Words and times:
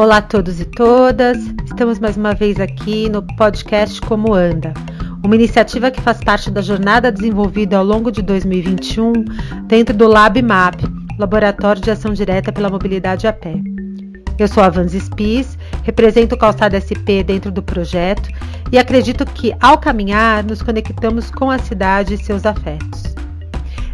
Olá 0.00 0.16
a 0.16 0.22
todos 0.22 0.58
e 0.58 0.64
todas, 0.64 1.36
estamos 1.62 1.98
mais 1.98 2.16
uma 2.16 2.32
vez 2.32 2.58
aqui 2.58 3.06
no 3.10 3.22
podcast 3.36 4.00
Como 4.00 4.32
Anda, 4.32 4.72
uma 5.22 5.34
iniciativa 5.34 5.90
que 5.90 6.00
faz 6.00 6.24
parte 6.24 6.50
da 6.50 6.62
jornada 6.62 7.12
desenvolvida 7.12 7.76
ao 7.76 7.84
longo 7.84 8.10
de 8.10 8.22
2021 8.22 9.12
dentro 9.66 9.94
do 9.94 10.08
LabMap, 10.08 10.80
Laboratório 11.18 11.82
de 11.82 11.90
Ação 11.90 12.14
Direta 12.14 12.50
pela 12.50 12.70
Mobilidade 12.70 13.26
a 13.26 13.32
Pé. 13.34 13.56
Eu 14.38 14.48
sou 14.48 14.62
a 14.62 14.70
Vanzi 14.70 15.00
Spies, 15.00 15.58
represento 15.82 16.34
o 16.34 16.38
Calçada 16.38 16.80
SP 16.80 17.20
dentro 17.22 17.52
do 17.52 17.62
projeto 17.62 18.30
e 18.72 18.78
acredito 18.78 19.26
que, 19.26 19.54
ao 19.60 19.76
caminhar, 19.76 20.42
nos 20.42 20.62
conectamos 20.62 21.30
com 21.30 21.50
a 21.50 21.58
cidade 21.58 22.14
e 22.14 22.24
seus 22.24 22.46
afetos. 22.46 23.14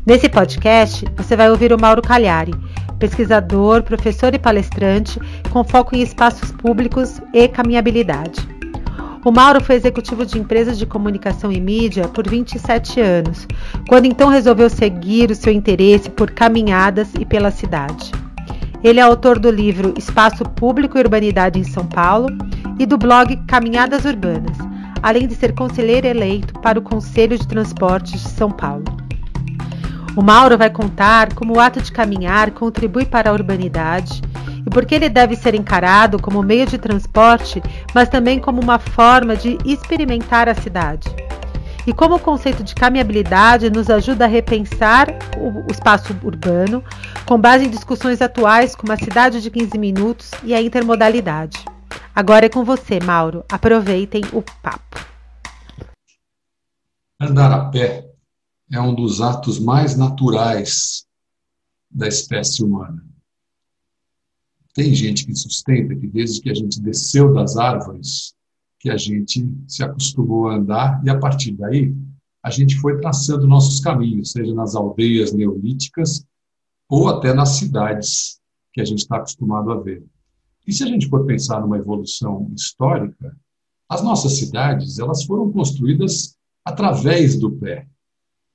Nesse 0.07 0.29
podcast, 0.29 1.05
você 1.17 1.35
vai 1.35 1.51
ouvir 1.51 1.73
o 1.73 1.81
Mauro 1.81 2.01
Cagliari, 2.01 2.55
pesquisador, 2.99 3.83
professor 3.83 4.35
e 4.35 4.39
palestrante 4.39 5.21
com 5.51 5.65
foco 5.65 5.95
em 5.97 6.03
espaços 6.03 6.51
públicos 6.53 7.21
e 7.33 7.49
caminhabilidade. 7.49 8.57
O 9.25 9.33
Mauro 9.33 9.61
foi 9.61 9.75
executivo 9.75 10.25
de 10.25 10.39
empresas 10.39 10.79
de 10.79 10.87
comunicação 10.87 11.51
e 11.51 11.61
mídia 11.61 12.07
por 12.07 12.29
27 12.29 13.01
anos, 13.01 13.47
quando 13.89 14.05
então 14.05 14.29
resolveu 14.29 14.71
seguir 14.71 15.33
o 15.33 15.35
seu 15.35 15.53
interesse 15.53 16.09
por 16.09 16.31
caminhadas 16.31 17.13
e 17.19 17.25
pela 17.25 17.51
cidade. 17.51 18.13
Ele 18.85 19.01
é 19.01 19.03
autor 19.03 19.41
do 19.41 19.51
livro 19.51 19.95
Espaço 19.99 20.45
Público 20.45 20.97
e 20.97 21.01
Urbanidade 21.01 21.59
em 21.59 21.65
São 21.65 21.85
Paulo 21.85 22.29
e 22.79 22.87
do 22.87 22.97
blog 22.97 23.37
Caminhadas 23.49 24.05
Urbanas, 24.05 24.59
além 25.03 25.27
de 25.27 25.35
ser 25.35 25.55
conselheiro 25.55 26.07
eleito 26.07 26.55
para 26.61 26.79
o 26.79 26.83
Conselho 26.83 27.37
de 27.37 27.49
Transportes 27.49 28.23
de 28.23 28.29
São 28.29 28.51
Paulo. 28.51 29.06
O 30.17 30.23
Mauro 30.23 30.57
vai 30.57 30.71
contar 30.71 31.35
como 31.35 31.55
o 31.55 31.61
ato 31.61 31.83
de 31.83 31.93
caminhar 31.93 32.51
contribui 32.53 33.05
para 33.05 33.29
a 33.29 33.33
urbanidade 33.35 34.23
e 34.67 34.71
por 34.71 34.87
que 34.87 34.95
ele 34.95 35.11
deve 35.11 35.37
ser 35.37 35.55
encarado 35.55 36.19
como 36.19 36.43
meio 36.43 36.65
de 36.65 36.79
transporte, 36.79 37.63
mas 37.95 38.09
também 38.09 38.41
como 38.41 38.63
uma 38.63 38.79
forma 38.79 39.37
de 39.37 39.59
experimentar 39.63 40.49
a 40.49 40.55
cidade. 40.55 41.07
E 41.87 41.93
como 41.93 42.15
o 42.15 42.19
conceito 42.19 42.65
de 42.65 42.75
caminhabilidade 42.75 43.69
nos 43.69 43.91
ajuda 43.91 44.25
a 44.25 44.29
repensar 44.29 45.07
o 45.37 45.71
espaço 45.71 46.17
urbano 46.25 46.83
com 47.27 47.39
base 47.39 47.67
em 47.67 47.71
discussões 47.71 48.23
atuais 48.23 48.75
como 48.75 48.93
a 48.93 48.97
cidade 48.97 49.43
de 49.43 49.51
15 49.51 49.77
minutos 49.77 50.31
e 50.43 50.55
a 50.55 50.63
intermodalidade. 50.63 51.63
Agora 52.15 52.47
é 52.47 52.49
com 52.49 52.65
você, 52.65 52.99
Mauro. 53.01 53.45
Aproveitem 53.53 54.23
o 54.33 54.43
papo. 54.63 54.99
Andar 57.21 57.53
a 57.53 57.67
pé 57.67 58.16
é 58.71 58.81
um 58.81 58.95
dos 58.95 59.21
atos 59.21 59.59
mais 59.59 59.97
naturais 59.97 61.07
da 61.91 62.09
espécie 62.09 62.63
humana. 62.63 63.05
Tem 64.75 64.95
gente 64.95 65.25
que 65.25 65.35
sustenta 65.35 65.95
que 65.95 66.07
desde 66.07 66.41
que 66.41 66.51
a 66.51 66.55
gente 66.55 66.81
desceu 66.81 67.33
das 67.33 67.57
árvores, 67.57 68.35
que 68.79 68.91
a 68.91 68.97
gente 68.97 69.49
se 69.67 69.83
acostumou 69.83 70.49
a 70.49 70.57
andar 70.57 71.03
e 71.05 71.09
a 71.09 71.19
partir 71.19 71.53
daí 71.53 71.95
a 72.43 72.51
gente 72.51 72.77
foi 72.77 73.01
traçando 73.01 73.47
nossos 73.47 73.81
caminhos, 73.81 74.33
seja 74.33 74.55
nas 74.55 74.77
aldeias 74.77 75.33
neolíticas 75.33 76.25
ou 76.89 77.09
até 77.09 77.33
nas 77.33 77.51
cidades 77.51 78.41
que 78.73 78.81
a 78.81 78.85
gente 78.85 78.99
está 78.99 79.17
acostumado 79.17 79.73
a 79.73 79.81
ver. 79.81 80.05
E 80.67 80.73
se 80.73 80.85
a 80.85 80.87
gente 80.87 81.09
for 81.09 81.25
pensar 81.25 81.61
numa 81.61 81.79
evolução 81.79 82.53
histórica, 82.55 83.37
as 83.89 84.03
nossas 84.03 84.37
cidades 84.37 84.99
elas 84.99 85.25
foram 85.25 85.51
construídas 85.51 86.37
através 86.65 87.39
do 87.39 87.51
pé 87.53 87.89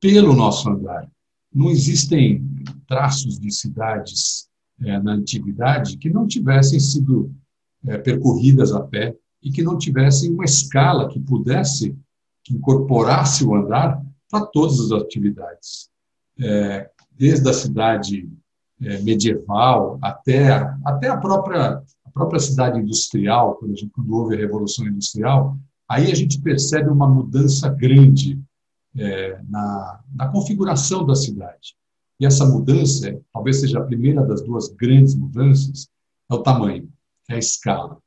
pelo 0.02 0.36
nosso 0.36 0.68
andar. 0.68 1.08
Não 1.54 1.70
existem 1.70 2.44
traços 2.88 3.40
de 3.40 3.52
cidades 3.52 4.50
é, 4.82 5.00
na 5.00 5.14
antiguidade 5.14 5.98
que 5.98 6.10
não 6.10 6.26
tivessem 6.26 6.80
sido 6.80 7.32
é, 7.86 7.98
percorridas 8.00 8.74
a 8.74 8.82
pé 8.82 9.16
e 9.42 9.52
que 9.52 9.62
não 9.62 9.78
tivessem 9.78 10.32
uma 10.32 10.44
escala 10.44 11.08
que 11.08 11.20
pudesse, 11.20 11.96
que 12.44 12.56
incorporasse 12.56 13.46
o 13.46 13.56
andar 13.56 14.02
para 14.30 14.46
todas 14.48 14.80
as 14.80 14.92
atividades. 14.92 15.90
É, 16.40 16.90
desde 17.12 17.48
a 17.48 17.54
cidade 17.54 18.28
medieval 19.04 20.00
até, 20.02 20.54
até 20.84 21.08
a, 21.08 21.18
própria, 21.18 21.84
a 22.04 22.10
própria 22.12 22.40
cidade 22.40 22.80
industrial, 22.80 23.56
quando, 23.58 23.78
gente, 23.78 23.92
quando 23.92 24.12
houve 24.12 24.34
a 24.34 24.40
Revolução 24.40 24.88
Industrial, 24.88 25.56
aí 25.88 26.12
a 26.12 26.16
gente 26.16 26.42
percebe 26.42 26.90
uma 26.90 27.08
mudança 27.08 27.70
grande 27.70 28.42
é, 28.98 29.42
na, 29.48 30.04
na 30.14 30.28
configuração 30.30 31.06
da 31.06 31.16
cidade. 31.16 31.76
E 32.20 32.26
essa 32.26 32.46
mudança, 32.46 33.20
talvez 33.34 33.60
seja 33.60 33.80
a 33.80 33.84
primeira 33.84 34.24
das 34.26 34.42
duas 34.42 34.70
grandes 34.70 35.16
mudanças, 35.16 35.90
é 36.30 36.34
o 36.34 36.44
tamanho, 36.44 36.92
é 37.30 37.36
a 37.36 37.40
escala. 37.40 37.98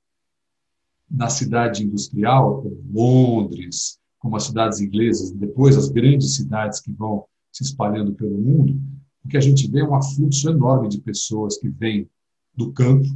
Na 1.11 1.29
cidade 1.29 1.85
industrial, 1.85 2.63
como 2.63 2.85
Londres, 2.93 3.99
como 4.19 4.37
as 4.37 4.45
cidades 4.45 4.81
inglesas, 4.81 5.33
depois 5.33 5.77
as 5.77 5.89
grandes 5.89 6.35
cidades 6.35 6.81
que 6.81 6.93
vão 6.93 7.27
se 7.53 7.63
espalhando 7.63 8.15
pelo 8.15 8.39
mundo, 8.39 8.81
o 9.25 9.29
que 9.29 9.37
a 9.37 9.41
gente 9.41 9.71
vê 9.71 9.81
é 9.81 9.85
um 9.85 9.95
afluxo 9.95 10.49
enorme 10.49 10.89
de 10.89 11.01
pessoas 11.01 11.59
que 11.59 11.69
vêm 11.69 12.09
do 12.57 12.73
campo 12.73 13.07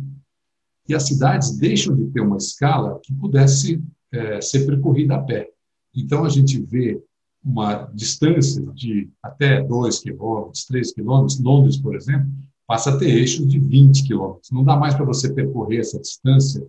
e 0.89 0.95
as 0.95 1.07
cidades 1.07 1.57
deixam 1.57 1.95
de 1.95 2.07
ter 2.07 2.21
uma 2.21 2.39
escala 2.39 2.99
que 3.03 3.13
pudesse 3.15 3.83
é, 4.11 4.41
ser 4.41 4.67
percorrida 4.67 5.17
a 5.17 5.23
pé. 5.23 5.51
Então 5.95 6.25
a 6.25 6.29
gente 6.29 6.61
vê 6.61 7.01
uma 7.45 7.89
distância 7.95 8.63
de 8.75 9.09
até 9.23 9.63
2 9.63 10.01
quilômetros, 10.01 10.65
3 10.67 10.93
quilômetros, 10.93 11.41
Londres, 11.41 11.77
por 11.77 11.95
exemplo, 11.95 12.29
passa 12.67 12.91
a 12.91 12.99
ter 12.99 13.09
eixos 13.09 13.49
de 13.49 13.59
20 13.59 14.07
quilômetros. 14.07 14.51
Não 14.51 14.65
dá 14.65 14.77
mais 14.77 14.95
para 14.95 15.05
você 15.05 15.33
percorrer 15.33 15.79
essa 15.79 15.99
distância 15.99 16.67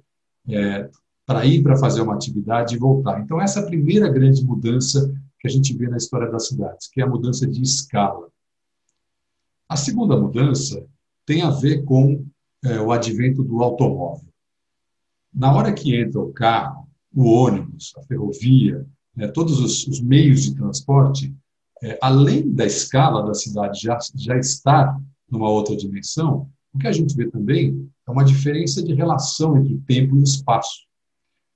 é, 0.48 0.90
para 1.26 1.46
ir 1.46 1.62
para 1.62 1.78
fazer 1.78 2.02
uma 2.02 2.16
atividade 2.16 2.76
e 2.76 2.80
voltar. 2.80 3.22
Então, 3.22 3.42
essa 3.42 3.60
é 3.60 3.64
a 3.64 3.66
primeira 3.66 4.10
grande 4.10 4.44
mudança 4.44 5.14
que 5.40 5.48
a 5.48 5.52
gente 5.52 5.76
vê 5.76 5.88
na 5.88 5.98
história 5.98 6.30
das 6.32 6.48
cidades, 6.48 6.88
que 6.88 7.02
é 7.02 7.04
a 7.04 7.08
mudança 7.08 7.46
de 7.46 7.62
escala. 7.62 8.30
A 9.68 9.76
segunda 9.76 10.18
mudança 10.18 10.86
tem 11.26 11.42
a 11.42 11.50
ver 11.50 11.84
com 11.84 12.26
é, 12.64 12.80
o 12.80 12.92
advento 12.92 13.44
do 13.44 13.62
automóvel. 13.62 14.28
Na 15.34 15.54
hora 15.54 15.72
que 15.72 15.96
entra 15.96 16.20
o 16.20 16.34
carro, 16.34 16.88
o 17.14 17.26
ônibus, 17.26 17.94
a 17.98 18.04
ferrovia, 18.04 18.86
né, 19.16 19.28
todos 19.28 19.60
os, 19.60 19.88
os, 19.88 20.00
meios 20.00 20.44
de 20.44 20.56
transporte, 20.56 21.34
é, 21.82 21.98
além 22.02 22.52
da 22.52 22.66
escala 22.66 23.26
da 23.26 23.34
cidade 23.34 23.82
já, 23.82 23.98
já 24.16 24.38
estar 24.38 25.00
numa 25.30 25.50
outra 25.50 25.76
dimensão, 25.76 26.50
o 26.74 26.78
que 26.78 26.88
a 26.88 26.92
gente 26.92 27.16
vê 27.16 27.30
também 27.30 27.90
é 28.08 28.12
uma 28.12 28.24
diferença 28.24 28.82
de 28.84 28.94
relação 28.94 29.58
entre 29.58 29.78
tempo 29.88 30.18
e 30.18 30.24
espaço. 30.24 30.88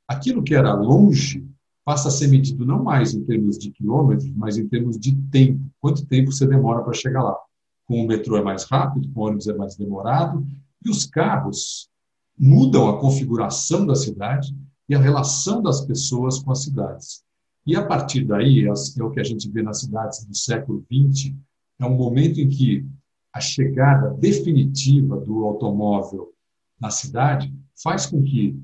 Aquilo 0.07 0.43
que 0.43 0.55
era 0.55 0.73
longe 0.73 1.45
passa 1.85 2.07
a 2.07 2.11
ser 2.11 2.27
medido 2.27 2.65
não 2.65 2.83
mais 2.83 3.13
em 3.13 3.23
termos 3.23 3.57
de 3.57 3.71
quilômetros, 3.71 4.31
mas 4.35 4.57
em 4.57 4.67
termos 4.67 4.97
de 4.97 5.15
tempo. 5.29 5.59
Quanto 5.79 6.05
tempo 6.05 6.31
você 6.31 6.47
demora 6.47 6.81
para 6.81 6.93
chegar 6.93 7.23
lá? 7.23 7.35
Com 7.85 8.03
o 8.03 8.07
metrô 8.07 8.37
é 8.37 8.41
mais 8.41 8.63
rápido, 8.63 9.09
com 9.09 9.21
o 9.21 9.23
ônibus 9.25 9.47
é 9.47 9.53
mais 9.53 9.75
demorado, 9.75 10.45
e 10.85 10.89
os 10.89 11.05
carros 11.05 11.89
mudam 12.37 12.89
a 12.89 12.99
configuração 12.99 13.85
da 13.85 13.95
cidade 13.95 14.55
e 14.87 14.95
a 14.95 14.99
relação 14.99 15.61
das 15.61 15.81
pessoas 15.81 16.39
com 16.39 16.51
as 16.51 16.63
cidades. 16.63 17.23
E 17.65 17.75
a 17.75 17.85
partir 17.85 18.25
daí, 18.25 18.65
é 18.65 19.03
o 19.03 19.11
que 19.11 19.19
a 19.19 19.23
gente 19.23 19.49
vê 19.49 19.61
nas 19.61 19.79
cidades 19.79 20.25
do 20.25 20.35
século 20.35 20.85
XX, 20.91 21.33
é 21.79 21.85
um 21.85 21.95
momento 21.95 22.39
em 22.39 22.49
que 22.49 22.85
a 23.33 23.39
chegada 23.39 24.13
definitiva 24.13 25.17
do 25.17 25.43
automóvel 25.45 26.33
na 26.79 26.89
cidade 26.89 27.53
faz 27.81 28.05
com 28.05 28.21
que 28.21 28.59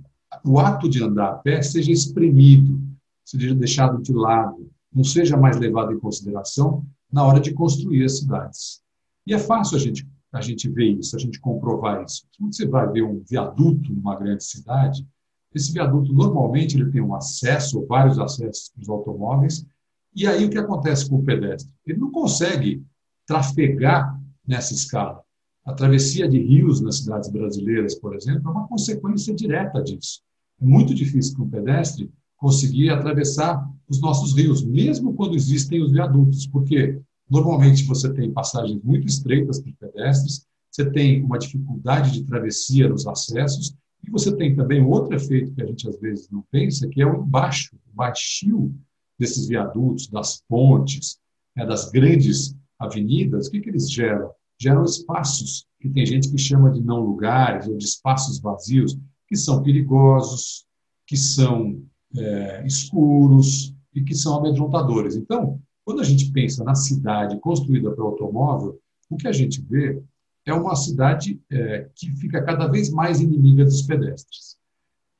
o 0.45 0.59
ato 0.59 0.87
de 0.87 1.03
andar 1.03 1.29
a 1.29 1.35
pé 1.35 1.61
seja 1.61 1.91
espremido, 1.91 2.79
seja 3.25 3.55
deixado 3.55 4.01
de 4.01 4.13
lado, 4.13 4.69
não 4.93 5.03
seja 5.03 5.37
mais 5.37 5.57
levado 5.57 5.93
em 5.93 5.99
consideração 5.99 6.85
na 7.11 7.25
hora 7.25 7.39
de 7.39 7.53
construir 7.53 8.03
as 8.03 8.19
cidades. 8.19 8.81
E 9.25 9.33
é 9.33 9.39
fácil 9.39 9.77
a 9.77 9.79
gente, 9.79 10.07
a 10.31 10.41
gente 10.41 10.69
ver 10.69 10.97
isso, 10.97 11.15
a 11.15 11.19
gente 11.19 11.39
comprovar 11.39 12.03
isso. 12.03 12.27
Quando 12.37 12.55
você 12.55 12.67
vai 12.67 12.87
ver 12.91 13.03
um 13.03 13.23
viaduto 13.27 13.93
numa 13.93 14.15
grande 14.15 14.43
cidade, 14.43 15.05
esse 15.53 15.73
viaduto, 15.73 16.13
normalmente, 16.13 16.77
ele 16.77 16.91
tem 16.91 17.01
um 17.01 17.15
acesso, 17.15 17.79
ou 17.79 17.87
vários 17.87 18.19
acessos 18.19 18.69
para 18.69 18.81
os 18.81 18.89
automóveis, 18.89 19.65
e 20.15 20.27
aí 20.27 20.45
o 20.45 20.49
que 20.49 20.57
acontece 20.57 21.09
com 21.09 21.17
o 21.17 21.23
pedestre? 21.23 21.71
Ele 21.85 21.99
não 21.99 22.11
consegue 22.11 22.83
trafegar 23.25 24.19
nessa 24.47 24.73
escala. 24.73 25.21
A 25.65 25.73
travessia 25.73 26.27
de 26.27 26.39
rios 26.39 26.81
nas 26.81 26.97
cidades 26.97 27.29
brasileiras, 27.29 27.95
por 27.95 28.15
exemplo, 28.15 28.49
é 28.49 28.51
uma 28.51 28.67
consequência 28.67 29.33
direta 29.33 29.81
disso. 29.81 30.21
É 30.59 30.65
muito 30.65 30.95
difícil 30.95 31.35
para 31.35 31.45
um 31.45 31.49
pedestre 31.49 32.11
conseguir 32.37 32.89
atravessar 32.89 33.63
os 33.87 33.99
nossos 33.99 34.35
rios, 34.35 34.63
mesmo 34.63 35.13
quando 35.13 35.35
existem 35.35 35.81
os 35.81 35.91
viadutos, 35.91 36.47
porque 36.47 36.99
normalmente 37.29 37.83
você 37.83 38.11
tem 38.11 38.31
passagens 38.31 38.81
muito 38.83 39.07
estreitas 39.07 39.59
para 39.61 39.69
os 39.69 39.77
pedestres, 39.77 40.47
você 40.71 40.89
tem 40.89 41.23
uma 41.23 41.37
dificuldade 41.37 42.11
de 42.11 42.23
travessia 42.23 42.87
nos 42.87 43.05
acessos, 43.05 43.75
e 44.05 44.09
você 44.09 44.35
tem 44.35 44.55
também 44.55 44.83
outro 44.83 45.15
efeito 45.15 45.53
que 45.53 45.61
a 45.61 45.65
gente 45.65 45.87
às 45.87 45.99
vezes 45.99 46.29
não 46.29 46.43
pensa, 46.51 46.87
que 46.87 47.01
é 47.01 47.05
o 47.05 47.23
embaixo, 47.23 47.75
o 47.75 47.95
baixio 47.95 48.73
desses 49.17 49.47
viadutos, 49.47 50.07
das 50.07 50.41
pontes, 50.47 51.19
né, 51.55 51.65
das 51.65 51.91
grandes 51.91 52.55
avenidas. 52.79 53.47
O 53.47 53.51
que, 53.51 53.59
que 53.59 53.69
eles 53.69 53.91
geram? 53.91 54.31
Geram 54.59 54.83
espaços 54.83 55.65
que 55.79 55.89
tem 55.89 56.05
gente 56.05 56.29
que 56.29 56.37
chama 56.37 56.71
de 56.71 56.81
não 56.81 56.99
lugares 56.99 57.67
ou 57.67 57.77
de 57.77 57.85
espaços 57.85 58.39
vazios, 58.39 58.97
que 59.27 59.35
são 59.35 59.61
perigosos, 59.61 60.65
que 61.05 61.15
são 61.15 61.81
é, 62.17 62.65
escuros 62.65 63.73
e 63.93 64.01
que 64.01 64.15
são 64.15 64.37
amedrontadores. 64.37 65.15
Então, 65.15 65.61
quando 65.85 66.01
a 66.01 66.03
gente 66.03 66.31
pensa 66.31 66.63
na 66.63 66.75
cidade 66.75 67.39
construída 67.39 67.91
para 67.91 68.03
automóvel, 68.03 68.79
o 69.09 69.17
que 69.17 69.27
a 69.27 69.31
gente 69.31 69.61
vê 69.61 70.01
é 70.49 70.53
uma 70.53 70.75
cidade 70.75 71.39
é, 71.51 71.89
que 71.95 72.11
fica 72.17 72.43
cada 72.43 72.67
vez 72.67 72.89
mais 72.89 73.21
inimiga 73.21 73.63
dos 73.63 73.81
pedestres. 73.81 74.57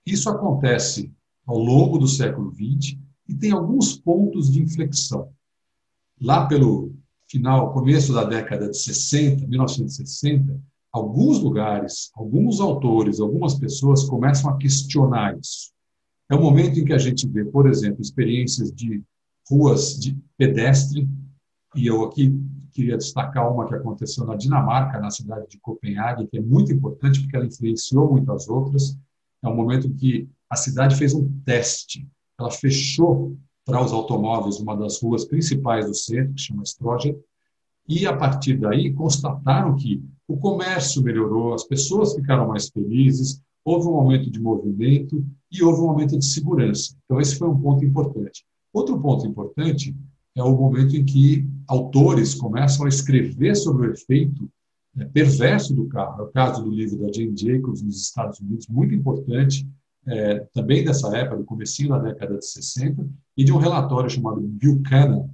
Isso 0.06 0.30
acontece 0.30 1.12
ao 1.46 1.58
longo 1.58 1.98
do 1.98 2.08
século 2.08 2.52
XX 2.52 2.98
e 3.28 3.36
tem 3.36 3.52
alguns 3.52 3.96
pontos 3.96 4.52
de 4.52 4.62
inflexão. 4.62 5.32
Lá 6.20 6.48
pelo 6.48 6.94
final, 7.30 7.72
começo 7.74 8.14
da 8.14 8.24
década 8.24 8.70
de 8.70 8.78
60, 8.78 9.48
1960, 9.48 10.60
alguns 10.92 11.40
lugares, 11.40 12.10
alguns 12.16 12.60
autores, 12.60 13.20
algumas 13.20 13.56
pessoas 13.56 14.04
começam 14.04 14.50
a 14.50 14.58
questionar 14.58 15.38
isso. 15.38 15.72
É 16.30 16.36
o 16.36 16.42
momento 16.42 16.80
em 16.80 16.86
que 16.86 16.94
a 16.94 16.98
gente 16.98 17.28
vê, 17.28 17.46
por 17.46 17.68
exemplo, 17.68 18.02
experiências 18.02 18.72
de 18.72 19.04
ruas 19.50 20.00
de 20.00 20.18
pedestre, 20.38 21.08
e 21.76 21.88
eu 21.88 22.04
aqui 22.04 22.36
queria 22.80 22.98
destacar 22.98 23.52
uma 23.52 23.68
que 23.68 23.76
aconteceu 23.76 24.26
na 24.26 24.36
Dinamarca, 24.36 25.00
na 25.00 25.12
cidade 25.12 25.50
de 25.50 25.60
Copenhague, 25.60 26.28
que 26.28 26.38
é 26.38 26.42
muito 26.42 26.72
importante 26.72 27.20
porque 27.20 27.36
ela 27.36 27.46
influenciou 27.46 28.10
muitas 28.10 28.48
outras. 28.48 28.98
É 29.44 29.50
um 29.50 29.56
momento 29.56 29.94
que 29.94 30.30
a 30.50 30.56
cidade 30.56 30.96
fez 30.96 31.14
um 31.14 31.30
teste. 31.44 32.08
Ela 32.40 32.50
fechou 32.50 33.38
para 33.66 33.84
os 33.84 33.92
automóveis 33.92 34.60
uma 34.62 34.78
das 34.78 35.02
ruas 35.02 35.26
principais 35.26 35.88
do 35.88 35.94
centro, 35.94 36.34
que 36.34 36.42
chama 36.42 36.64
Stroger, 36.64 37.20
e 37.88 38.08
a 38.08 38.16
partir 38.16 38.58
daí 38.58 38.94
constataram 38.94 39.76
que 39.76 40.02
o 40.26 40.38
comércio 40.38 41.04
melhorou, 41.04 41.54
as 41.54 41.66
pessoas 41.66 42.14
ficaram 42.14 42.48
mais 42.48 42.70
felizes, 42.70 43.42
houve 43.66 43.88
um 43.88 43.96
aumento 43.96 44.32
de 44.32 44.40
movimento 44.40 45.26
e 45.52 45.62
houve 45.62 45.82
um 45.82 45.90
aumento 45.90 46.18
de 46.18 46.26
segurança. 46.26 46.96
Então, 47.04 47.20
esse 47.20 47.36
foi 47.36 47.50
um 47.50 47.60
ponto 47.60 47.84
importante. 47.84 48.46
Outro 48.72 48.98
ponto 49.00 49.28
importante 49.28 49.94
é 50.36 50.44
o 50.44 50.56
momento 50.56 50.96
em 50.96 51.04
que 51.04 51.48
autores 51.68 52.34
começam 52.34 52.86
a 52.86 52.90
escrever 52.90 53.56
sobre 53.56 53.88
o 53.88 53.92
efeito 53.92 54.50
né, 54.96 55.06
perverso 55.14 55.74
do 55.74 55.88
carro. 55.88 56.22
É 56.22 56.26
o 56.26 56.32
caso 56.32 56.64
do 56.64 56.72
livro 56.72 56.98
da 57.00 57.12
Jane 57.12 57.36
Jacobs 57.36 57.82
nos 57.82 58.02
Estados 58.02 58.40
Unidos, 58.40 58.68
muito 58.68 58.94
importante, 58.94 59.68
é, 60.08 60.40
também 60.54 60.84
dessa 60.84 61.16
época, 61.16 61.38
do 61.38 61.46
comecinho 61.46 61.90
da 61.90 62.00
década 62.00 62.38
de 62.38 62.46
60, 62.46 63.08
e 63.38 63.44
de 63.44 63.52
um 63.52 63.58
relatório 63.58 64.10
chamado 64.10 64.42
Buchanan, 64.42 65.30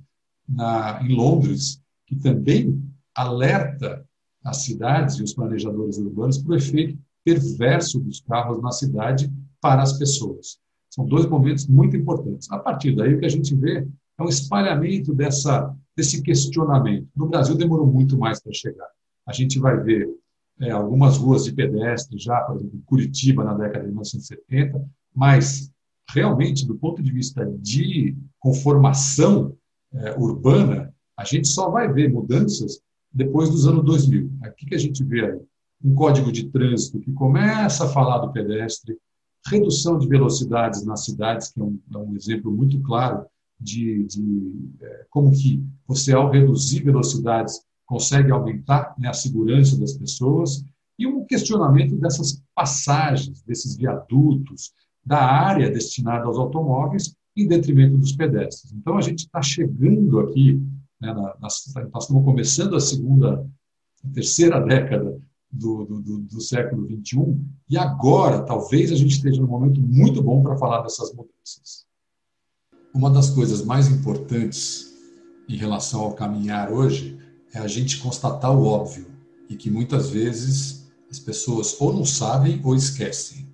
na, 0.47 1.01
em 1.03 1.15
Londres, 1.15 1.81
que 2.05 2.15
também 2.15 2.83
alerta 3.15 4.05
as 4.43 4.57
cidades 4.57 5.15
e 5.15 5.23
os 5.23 5.33
planejadores 5.33 5.97
urbanos 5.97 6.37
para 6.37 6.53
o 6.53 6.55
efeito 6.55 6.97
perverso 7.23 7.99
dos 7.99 8.21
carros 8.21 8.61
na 8.61 8.71
cidade 8.71 9.31
para 9.59 9.81
as 9.81 9.97
pessoas. 9.97 10.59
São 10.91 11.05
dois 11.05 11.25
momentos 11.25 11.65
muito 11.67 11.97
importantes. 11.97 12.49
A 12.51 12.59
partir 12.59 12.95
daí, 12.95 13.15
o 13.15 13.19
que 13.19 13.25
a 13.25 13.29
gente 13.29 13.55
vê 13.55 13.87
é 14.17 14.23
um 14.23 14.29
espalhamento 14.29 15.13
dessa, 15.13 15.75
desse 15.95 16.21
questionamento. 16.21 17.07
No 17.15 17.27
Brasil, 17.27 17.55
demorou 17.55 17.85
muito 17.85 18.17
mais 18.17 18.41
para 18.41 18.53
chegar. 18.53 18.87
A 19.27 19.33
gente 19.33 19.59
vai 19.59 19.77
ver 19.81 20.09
é, 20.61 20.71
algumas 20.71 21.17
ruas 21.17 21.43
de 21.43 21.53
pedestre 21.53 22.17
já, 22.17 22.39
por 22.41 22.55
exemplo, 22.55 22.81
Curitiba, 22.85 23.43
na 23.43 23.53
década 23.53 23.81
de 23.81 23.87
1970, 23.87 24.83
mas 25.13 25.71
realmente, 26.09 26.65
do 26.65 26.75
ponto 26.75 27.01
de 27.01 27.11
vista 27.11 27.45
de 27.59 28.15
conformação 28.39 29.55
é, 29.93 30.15
urbana, 30.17 30.93
a 31.17 31.25
gente 31.25 31.47
só 31.47 31.69
vai 31.69 31.91
ver 31.91 32.11
mudanças 32.11 32.81
depois 33.11 33.49
dos 33.49 33.67
anos 33.67 33.83
2000. 33.83 34.29
O 34.45 34.53
que 34.53 34.75
a 34.75 34.77
gente 34.77 35.03
vê 35.03 35.25
aí? 35.25 35.39
Um 35.83 35.93
código 35.93 36.31
de 36.31 36.49
trânsito 36.49 36.99
que 36.99 37.11
começa 37.11 37.85
a 37.85 37.89
falar 37.89 38.19
do 38.19 38.31
pedestre, 38.31 38.97
redução 39.47 39.97
de 39.97 40.07
velocidades 40.07 40.85
nas 40.85 41.05
cidades, 41.05 41.51
que 41.51 41.59
é 41.59 41.63
um, 41.63 41.79
é 41.93 41.97
um 41.97 42.15
exemplo 42.15 42.51
muito 42.51 42.79
claro 42.81 43.25
de, 43.59 44.03
de 44.05 44.71
é, 44.81 45.05
como 45.09 45.31
que 45.31 45.63
você, 45.87 46.13
ao 46.13 46.29
reduzir 46.29 46.83
velocidades, 46.83 47.61
consegue 47.85 48.31
aumentar 48.31 48.95
né, 48.97 49.07
a 49.07 49.13
segurança 49.13 49.77
das 49.79 49.93
pessoas, 49.93 50.65
e 50.97 51.05
um 51.05 51.25
questionamento 51.25 51.95
dessas 51.95 52.41
passagens, 52.53 53.41
desses 53.43 53.75
viadutos, 53.75 54.73
da 55.05 55.19
área 55.19 55.69
destinada 55.69 56.25
aos 56.25 56.37
automóveis, 56.37 57.15
em 57.35 57.47
detrimento 57.47 57.97
dos 57.97 58.13
pedestres. 58.13 58.71
Então, 58.71 58.97
a 58.97 59.01
gente 59.01 59.19
está 59.19 59.41
chegando 59.41 60.19
aqui, 60.19 60.53
né, 60.99 61.13
na, 61.13 61.35
nós 61.39 61.65
estamos 61.65 62.23
começando 62.23 62.75
a 62.75 62.79
segunda, 62.79 63.45
a 64.03 64.07
terceira 64.13 64.59
década 64.59 65.19
do, 65.51 65.85
do, 65.85 66.19
do, 66.19 66.41
século 66.41 66.87
XXI, 66.87 67.37
e 67.69 67.77
agora 67.77 68.43
talvez 68.43 68.91
a 68.91 68.95
gente 68.95 69.11
esteja 69.11 69.41
num 69.41 69.47
momento 69.47 69.81
muito 69.81 70.23
bom 70.23 70.41
para 70.41 70.57
falar 70.57 70.81
dessas 70.81 71.13
mudanças. 71.13 71.85
Uma 72.95 73.09
das 73.09 73.29
coisas 73.29 73.61
mais 73.61 73.89
importantes 73.89 74.93
em 75.49 75.57
relação 75.57 75.99
ao 75.99 76.13
caminhar 76.13 76.71
hoje 76.71 77.19
é 77.53 77.59
a 77.59 77.67
gente 77.67 77.97
constatar 77.97 78.57
o 78.57 78.63
óbvio 78.63 79.07
e 79.49 79.55
que 79.57 79.69
muitas 79.69 80.09
vezes 80.09 80.89
as 81.11 81.19
pessoas 81.19 81.75
ou 81.77 81.91
não 81.91 82.05
sabem 82.05 82.61
ou 82.63 82.73
esquecem. 82.73 83.49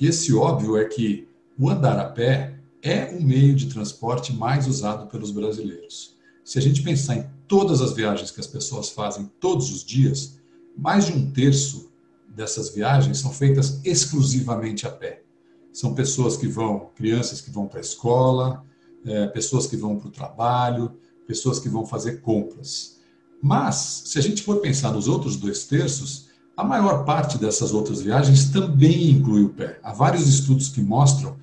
E 0.00 0.06
esse 0.06 0.32
óbvio 0.32 0.76
é 0.76 0.84
que 0.84 1.26
o 1.58 1.68
andar 1.68 1.98
a 1.98 2.04
pé 2.04 2.60
é 2.80 3.06
o 3.06 3.20
meio 3.20 3.56
de 3.56 3.66
transporte 3.66 4.32
mais 4.32 4.68
usado 4.68 5.08
pelos 5.08 5.32
brasileiros. 5.32 6.16
Se 6.44 6.56
a 6.56 6.62
gente 6.62 6.80
pensar 6.80 7.16
em 7.16 7.28
todas 7.48 7.80
as 7.80 7.92
viagens 7.92 8.30
que 8.30 8.38
as 8.38 8.46
pessoas 8.46 8.90
fazem 8.90 9.28
todos 9.40 9.68
os 9.68 9.84
dias, 9.84 10.38
mais 10.78 11.06
de 11.06 11.12
um 11.12 11.28
terço 11.32 11.90
dessas 12.28 12.72
viagens 12.72 13.18
são 13.18 13.32
feitas 13.32 13.80
exclusivamente 13.84 14.86
a 14.86 14.92
pé. 14.92 15.24
São 15.72 15.92
pessoas 15.92 16.36
que 16.36 16.46
vão, 16.46 16.90
crianças 16.94 17.40
que 17.40 17.50
vão 17.50 17.66
para 17.66 17.80
a 17.80 17.82
escola, 17.82 18.64
é, 19.06 19.26
pessoas 19.28 19.66
que 19.66 19.76
vão 19.76 19.96
para 19.96 20.08
o 20.08 20.12
trabalho, 20.12 20.92
pessoas 21.26 21.58
que 21.58 21.68
vão 21.68 21.86
fazer 21.86 22.20
compras. 22.20 22.96
Mas, 23.42 24.02
se 24.06 24.18
a 24.18 24.22
gente 24.22 24.42
for 24.42 24.60
pensar 24.60 24.92
nos 24.92 25.08
outros 25.08 25.36
dois 25.36 25.64
terços, 25.64 26.26
a 26.56 26.64
maior 26.64 27.04
parte 27.04 27.38
dessas 27.38 27.72
outras 27.72 28.00
viagens 28.00 28.50
também 28.50 29.10
inclui 29.10 29.44
o 29.44 29.50
pé. 29.50 29.78
Há 29.82 29.92
vários 29.92 30.26
estudos 30.26 30.68
que 30.68 30.80
mostram 30.80 31.36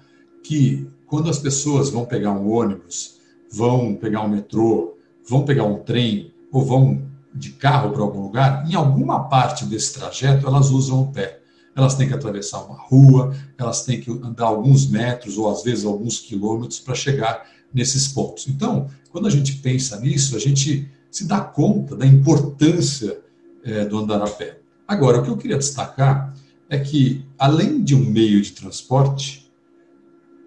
que 0.43 0.89
quando 1.05 1.29
as 1.29 1.37
pessoas 1.37 1.89
vão 1.89 2.05
pegar 2.05 2.31
um 2.31 2.51
ônibus, 2.51 3.19
vão 3.51 3.95
pegar 3.95 4.21
um 4.21 4.29
metrô, 4.29 4.97
vão 5.27 5.45
pegar 5.45 5.65
um 5.65 5.83
trem 5.83 6.33
ou 6.51 6.65
vão 6.65 7.01
de 7.33 7.51
carro 7.51 7.91
para 7.91 8.01
algum 8.01 8.21
lugar, 8.21 8.69
em 8.69 8.75
alguma 8.75 9.27
parte 9.27 9.65
desse 9.65 9.93
trajeto 9.93 10.47
elas 10.47 10.69
usam 10.69 11.03
o 11.03 11.11
pé. 11.11 11.39
Elas 11.75 11.95
têm 11.95 12.07
que 12.07 12.13
atravessar 12.13 12.63
uma 12.63 12.77
rua, 12.77 13.35
elas 13.57 13.83
têm 13.83 13.99
que 13.99 14.11
andar 14.11 14.45
alguns 14.45 14.87
metros 14.87 15.37
ou 15.37 15.49
às 15.49 15.63
vezes 15.63 15.85
alguns 15.85 16.19
quilômetros 16.19 16.79
para 16.79 16.93
chegar 16.93 17.47
nesses 17.73 18.07
pontos. 18.07 18.47
Então, 18.47 18.87
quando 19.11 19.27
a 19.27 19.29
gente 19.29 19.53
pensa 19.57 19.99
nisso, 19.99 20.35
a 20.35 20.39
gente 20.39 20.89
se 21.09 21.25
dá 21.25 21.41
conta 21.41 21.95
da 21.95 22.05
importância 22.05 23.19
é, 23.63 23.85
do 23.85 23.97
andar 23.97 24.21
a 24.21 24.29
pé. 24.29 24.59
Agora, 24.87 25.19
o 25.19 25.23
que 25.23 25.29
eu 25.29 25.37
queria 25.37 25.57
destacar 25.57 26.35
é 26.69 26.77
que, 26.77 27.25
além 27.37 27.83
de 27.83 27.95
um 27.95 28.05
meio 28.05 28.41
de 28.41 28.51
transporte, 28.51 29.51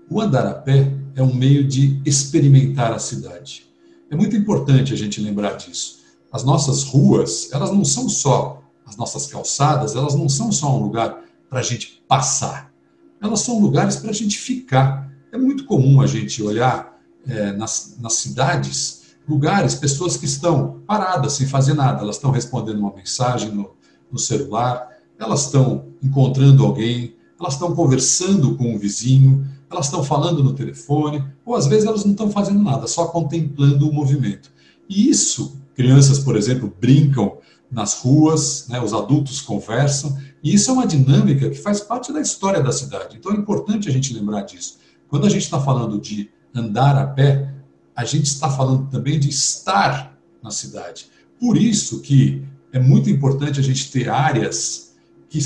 o 0.09 0.21
andar 0.21 0.47
a 0.47 0.54
pé 0.54 0.92
é 1.14 1.23
um 1.23 1.35
meio 1.35 1.66
de 1.66 2.00
experimentar 2.04 2.92
a 2.92 2.99
cidade. 2.99 3.66
É 4.11 4.14
muito 4.14 4.37
importante 4.37 4.92
a 4.92 4.97
gente 4.97 5.21
lembrar 5.21 5.54
disso 5.54 5.97
as 6.37 6.45
nossas 6.45 6.83
ruas, 6.83 7.50
elas 7.52 7.71
não 7.71 7.85
são 7.85 8.09
só, 8.09 8.62
as 8.87 8.97
nossas 8.97 9.26
calçadas, 9.26 9.97
elas 9.97 10.14
não 10.14 10.28
são 10.28 10.52
só 10.52 10.76
um 10.76 10.83
lugar 10.83 11.23
para 11.50 11.61
a 11.61 11.62
gente 11.62 12.02
passar. 12.07 12.73
Elas 13.21 13.40
são 13.40 13.61
lugares 13.61 13.97
para 13.97 14.11
a 14.11 14.14
gente 14.14 14.38
ficar. 14.38 15.11
É 15.33 15.37
muito 15.37 15.64
comum 15.64 16.00
a 16.00 16.07
gente 16.07 16.43
olhar 16.43 16.97
é, 17.26 17.52
nas, 17.52 17.97
nas 18.00 18.14
cidades, 18.14 19.16
lugares, 19.28 19.75
pessoas 19.75 20.16
que 20.16 20.25
estão 20.25 20.81
paradas, 20.87 21.33
sem 21.33 21.47
fazer 21.47 21.75
nada. 21.75 22.02
Elas 22.02 22.16
estão 22.16 22.31
respondendo 22.31 22.78
uma 22.78 22.95
mensagem 22.95 23.50
no, 23.50 23.75
no 24.11 24.19
celular, 24.19 24.88
elas 25.19 25.47
estão 25.47 25.87
encontrando 26.02 26.64
alguém, 26.64 27.16
elas 27.40 27.55
estão 27.55 27.75
conversando 27.75 28.57
com 28.57 28.75
um 28.75 28.78
vizinho, 28.78 29.47
elas 29.69 29.87
estão 29.87 30.05
falando 30.05 30.45
no 30.45 30.52
telefone, 30.52 31.25
ou 31.45 31.57
às 31.57 31.66
vezes 31.66 31.87
elas 31.87 32.05
não 32.05 32.12
estão 32.12 32.31
fazendo 32.31 32.62
nada, 32.62 32.87
só 32.87 33.07
contemplando 33.07 33.88
o 33.88 33.93
movimento. 33.93 34.52
E 34.88 35.11
isso 35.11 35.61
Crianças, 35.76 36.19
por 36.19 36.37
exemplo, 36.37 36.75
brincam 36.81 37.37
nas 37.70 37.94
ruas, 38.00 38.68
né, 38.68 38.80
os 38.80 38.92
adultos 38.92 39.40
conversam, 39.40 40.16
e 40.42 40.54
isso 40.54 40.70
é 40.70 40.75
uma 40.75 40.87
dinâmica 40.87 41.50
que 41.50 41.56
faz 41.56 41.80
parte 41.80 42.12
da 42.12 42.20
história 42.20 42.62
da 42.62 42.73
cidade. 42.73 43.16
Então 43.16 43.32
é 43.32 43.37
importante 43.37 43.88
a 43.88 43.92
gente 43.92 44.14
lembrar 44.14 44.42
disso. 44.42 44.78
Quando 45.08 45.26
a 45.26 45.30
gente 45.30 45.42
está 45.42 45.61
falando 45.61 46.00
de 46.00 46.30
andar 46.54 46.96
a 46.96 47.06
pé, 47.06 47.52
a 47.94 48.04
gente 48.04 48.26
está 48.26 48.50
falando 48.50 48.88
também 48.90 49.18
de 49.18 49.28
estar 49.28 50.16
na 50.42 50.50
cidade. 50.50 51.08
Por 51.40 51.56
isso 51.56 52.00
que 52.00 52.42
é 52.73 52.78
muito 52.78 53.11
importante 53.11 53.58
a 53.58 53.62
gente 53.62 53.90
ter 53.90 54.08
áreas 54.08 54.94
que, 55.28 55.38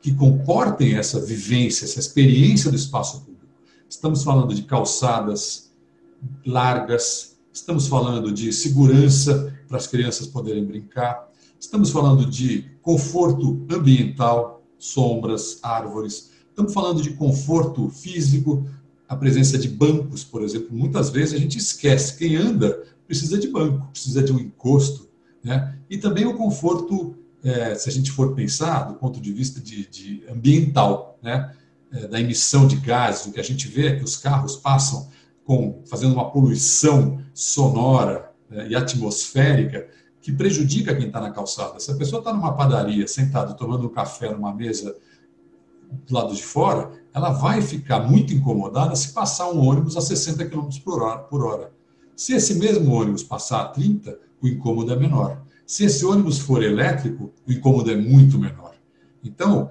que 0.00 0.14
comportem 0.14 0.96
essa 0.96 1.20
vivência, 1.20 1.84
essa 1.84 1.98
experiência 1.98 2.70
do 2.70 2.76
espaço 2.76 3.20
público. 3.20 3.46
Estamos 3.88 4.22
falando 4.22 4.54
de 4.54 4.62
calçadas 4.62 5.72
largas, 6.44 7.36
estamos 7.52 7.86
falando 7.86 8.32
de 8.32 8.52
segurança 8.52 9.54
para 9.68 9.76
as 9.76 9.86
crianças 9.86 10.26
poderem 10.26 10.64
brincar. 10.64 11.28
Estamos 11.66 11.90
falando 11.90 12.24
de 12.24 12.64
conforto 12.80 13.66
ambiental, 13.68 14.64
sombras, 14.78 15.58
árvores. 15.64 16.30
Estamos 16.48 16.72
falando 16.72 17.02
de 17.02 17.10
conforto 17.14 17.90
físico, 17.90 18.64
a 19.08 19.16
presença 19.16 19.58
de 19.58 19.68
bancos, 19.68 20.22
por 20.22 20.42
exemplo. 20.42 20.68
Muitas 20.70 21.10
vezes 21.10 21.34
a 21.34 21.38
gente 21.38 21.58
esquece. 21.58 22.16
Quem 22.16 22.36
anda 22.36 22.84
precisa 23.04 23.36
de 23.36 23.48
banco, 23.48 23.88
precisa 23.88 24.22
de 24.22 24.32
um 24.32 24.38
encosto. 24.38 25.08
Né? 25.42 25.76
E 25.90 25.98
também 25.98 26.24
o 26.24 26.36
conforto, 26.36 27.16
é, 27.42 27.74
se 27.74 27.88
a 27.88 27.92
gente 27.92 28.12
for 28.12 28.32
pensar 28.36 28.84
do 28.84 28.94
ponto 28.94 29.20
de 29.20 29.32
vista 29.32 29.60
de, 29.60 29.88
de 29.88 30.22
ambiental, 30.30 31.18
né? 31.20 31.52
É, 31.90 32.06
da 32.06 32.20
emissão 32.20 32.66
de 32.68 32.76
gases, 32.76 33.26
o 33.26 33.32
que 33.32 33.40
a 33.40 33.44
gente 33.44 33.66
vê 33.66 33.88
é 33.88 33.96
que 33.96 34.04
os 34.04 34.16
carros 34.16 34.54
passam 34.56 35.08
com, 35.44 35.82
fazendo 35.84 36.12
uma 36.12 36.30
poluição 36.30 37.20
sonora 37.34 38.32
né, 38.48 38.68
e 38.68 38.74
atmosférica 38.74 39.88
que 40.26 40.32
prejudica 40.32 40.92
quem 40.92 41.06
está 41.06 41.20
na 41.20 41.30
calçada. 41.30 41.78
Se 41.78 41.88
a 41.88 41.94
pessoa 41.94 42.18
está 42.18 42.32
numa 42.32 42.52
padaria, 42.52 43.06
sentado, 43.06 43.56
tomando 43.56 43.86
um 43.86 43.88
café 43.88 44.28
numa 44.34 44.52
mesa 44.52 44.96
do 46.04 46.12
lado 46.12 46.34
de 46.34 46.42
fora, 46.42 46.90
ela 47.14 47.30
vai 47.30 47.62
ficar 47.62 48.00
muito 48.00 48.34
incomodada 48.34 48.96
se 48.96 49.12
passar 49.12 49.48
um 49.48 49.64
ônibus 49.64 49.96
a 49.96 50.00
60 50.00 50.46
km 50.46 50.68
por 50.84 51.00
hora, 51.00 51.18
por 51.20 51.44
hora. 51.44 51.72
Se 52.16 52.34
esse 52.34 52.56
mesmo 52.56 52.92
ônibus 52.92 53.22
passar 53.22 53.60
a 53.60 53.68
30, 53.68 54.18
o 54.42 54.48
incômodo 54.48 54.92
é 54.92 54.96
menor. 54.96 55.42
Se 55.64 55.84
esse 55.84 56.04
ônibus 56.04 56.40
for 56.40 56.60
elétrico, 56.60 57.32
o 57.46 57.52
incômodo 57.52 57.92
é 57.92 57.96
muito 57.96 58.36
menor. 58.36 58.74
Então, 59.22 59.70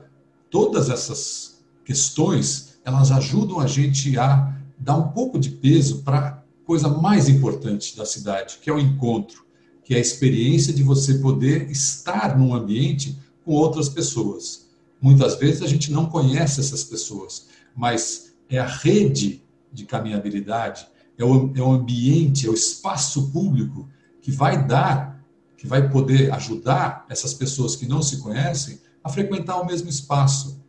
todas 0.50 0.90
essas 0.90 1.66
questões, 1.84 2.80
elas 2.86 3.12
ajudam 3.12 3.60
a 3.60 3.68
gente 3.68 4.18
a 4.18 4.56
dar 4.80 4.96
um 4.96 5.10
pouco 5.10 5.38
de 5.38 5.50
peso 5.50 6.02
para 6.02 6.18
a 6.18 6.32
coisa 6.66 6.88
mais 6.88 7.28
importante 7.28 7.98
da 7.98 8.06
cidade, 8.06 8.60
que 8.62 8.70
é 8.70 8.74
o 8.74 8.80
encontro, 8.80 9.45
que 9.86 9.94
é 9.94 9.98
a 9.98 10.02
experiência 10.02 10.74
de 10.74 10.82
você 10.82 11.14
poder 11.20 11.70
estar 11.70 12.36
num 12.36 12.56
ambiente 12.56 13.18
com 13.46 13.54
outras 13.54 13.88
pessoas. 13.88 14.66
Muitas 15.00 15.36
vezes 15.36 15.62
a 15.62 15.68
gente 15.68 15.92
não 15.92 16.08
conhece 16.08 16.60
essas 16.60 16.84
pessoas, 16.84 17.46
mas 17.76 18.34
é 18.50 18.58
a 18.58 18.66
rede 18.66 19.44
de 19.72 19.86
caminhabilidade, 19.86 20.88
é 21.16 21.24
o, 21.24 21.54
é 21.56 21.62
o 21.62 21.72
ambiente, 21.72 22.48
é 22.48 22.50
o 22.50 22.56
espaço 22.56 23.30
público 23.32 23.88
que 24.22 24.32
vai 24.32 24.66
dar, 24.66 25.24
que 25.56 25.68
vai 25.68 25.88
poder 25.88 26.34
ajudar 26.34 27.06
essas 27.08 27.36
pessoas 27.36 27.76
que 27.76 27.88
não 27.88 28.02
se 28.02 28.18
conhecem 28.18 28.80
a 29.04 29.10
frequentar 29.10 29.62
o 29.62 29.68
mesmo 29.68 29.88
espaço, 29.88 30.60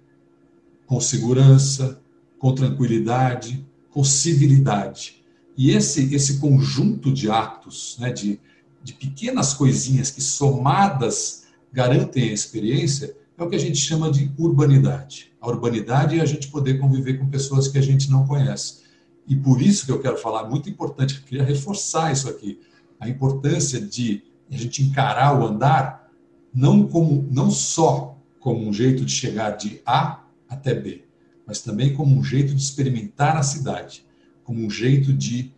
com 0.86 1.00
segurança, 1.00 2.02
com 2.38 2.54
tranquilidade, 2.54 3.66
com 3.90 4.04
civilidade. 4.04 5.24
E 5.56 5.70
esse, 5.70 6.14
esse 6.14 6.38
conjunto 6.38 7.10
de 7.10 7.30
atos, 7.30 7.96
né, 7.98 8.12
de, 8.12 8.38
de 8.86 8.92
pequenas 8.92 9.52
coisinhas 9.52 10.12
que 10.12 10.22
somadas 10.22 11.42
garantem 11.72 12.30
a 12.30 12.32
experiência, 12.32 13.16
é 13.36 13.42
o 13.42 13.50
que 13.50 13.56
a 13.56 13.58
gente 13.58 13.78
chama 13.78 14.12
de 14.12 14.30
urbanidade. 14.38 15.32
A 15.40 15.48
urbanidade 15.48 16.16
é 16.16 16.22
a 16.22 16.24
gente 16.24 16.46
poder 16.46 16.78
conviver 16.78 17.18
com 17.18 17.28
pessoas 17.28 17.66
que 17.66 17.78
a 17.78 17.82
gente 17.82 18.08
não 18.08 18.24
conhece. 18.24 18.82
E 19.26 19.34
por 19.34 19.60
isso 19.60 19.84
que 19.84 19.90
eu 19.90 19.98
quero 19.98 20.16
falar, 20.16 20.48
muito 20.48 20.70
importante, 20.70 21.20
queria 21.22 21.42
reforçar 21.42 22.12
isso 22.12 22.28
aqui, 22.28 22.60
a 23.00 23.08
importância 23.08 23.80
de 23.80 24.22
a 24.48 24.56
gente 24.56 24.84
encarar 24.84 25.36
o 25.36 25.44
andar 25.44 26.08
não 26.54 26.86
como 26.86 27.26
não 27.28 27.50
só 27.50 28.16
como 28.38 28.68
um 28.68 28.72
jeito 28.72 29.04
de 29.04 29.10
chegar 29.10 29.50
de 29.56 29.82
A 29.84 30.22
até 30.48 30.72
B, 30.72 31.02
mas 31.44 31.60
também 31.60 31.92
como 31.92 32.16
um 32.16 32.22
jeito 32.22 32.54
de 32.54 32.62
experimentar 32.62 33.36
a 33.36 33.42
cidade, 33.42 34.06
como 34.44 34.64
um 34.64 34.70
jeito 34.70 35.12
de 35.12 35.50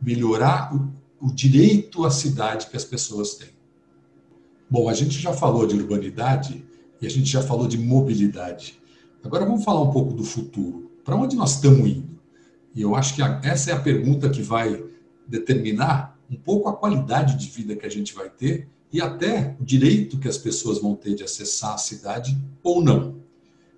melhorar 0.00 0.74
o, 1.20 1.32
direito 1.32 2.04
à 2.04 2.10
cidade 2.10 2.66
que 2.66 2.76
as 2.76 2.84
pessoas 2.84 3.34
têm. 3.34 3.48
Bom, 4.68 4.88
a 4.88 4.94
gente 4.94 5.18
já 5.18 5.32
falou 5.32 5.66
de 5.66 5.74
urbanidade 5.74 6.64
e 7.00 7.06
a 7.06 7.10
gente 7.10 7.28
já 7.28 7.42
falou 7.42 7.66
de 7.66 7.76
mobilidade. 7.76 8.78
Agora 9.22 9.44
vamos 9.44 9.64
falar 9.64 9.82
um 9.82 9.90
pouco 9.90 10.14
do 10.14 10.24
futuro. 10.24 10.90
Para 11.04 11.16
onde 11.16 11.36
nós 11.36 11.56
estamos 11.56 11.88
indo? 11.88 12.18
E 12.74 12.82
eu 12.82 12.94
acho 12.94 13.14
que 13.14 13.22
essa 13.22 13.70
é 13.70 13.74
a 13.74 13.80
pergunta 13.80 14.30
que 14.30 14.42
vai 14.42 14.84
determinar 15.26 16.18
um 16.30 16.36
pouco 16.36 16.68
a 16.68 16.76
qualidade 16.76 17.36
de 17.36 17.50
vida 17.50 17.74
que 17.74 17.84
a 17.84 17.90
gente 17.90 18.14
vai 18.14 18.30
ter 18.30 18.68
e 18.92 19.00
até 19.00 19.56
o 19.60 19.64
direito 19.64 20.18
que 20.18 20.28
as 20.28 20.38
pessoas 20.38 20.80
vão 20.80 20.94
ter 20.94 21.14
de 21.14 21.24
acessar 21.24 21.74
a 21.74 21.78
cidade 21.78 22.36
ou 22.62 22.82
não. 22.82 23.16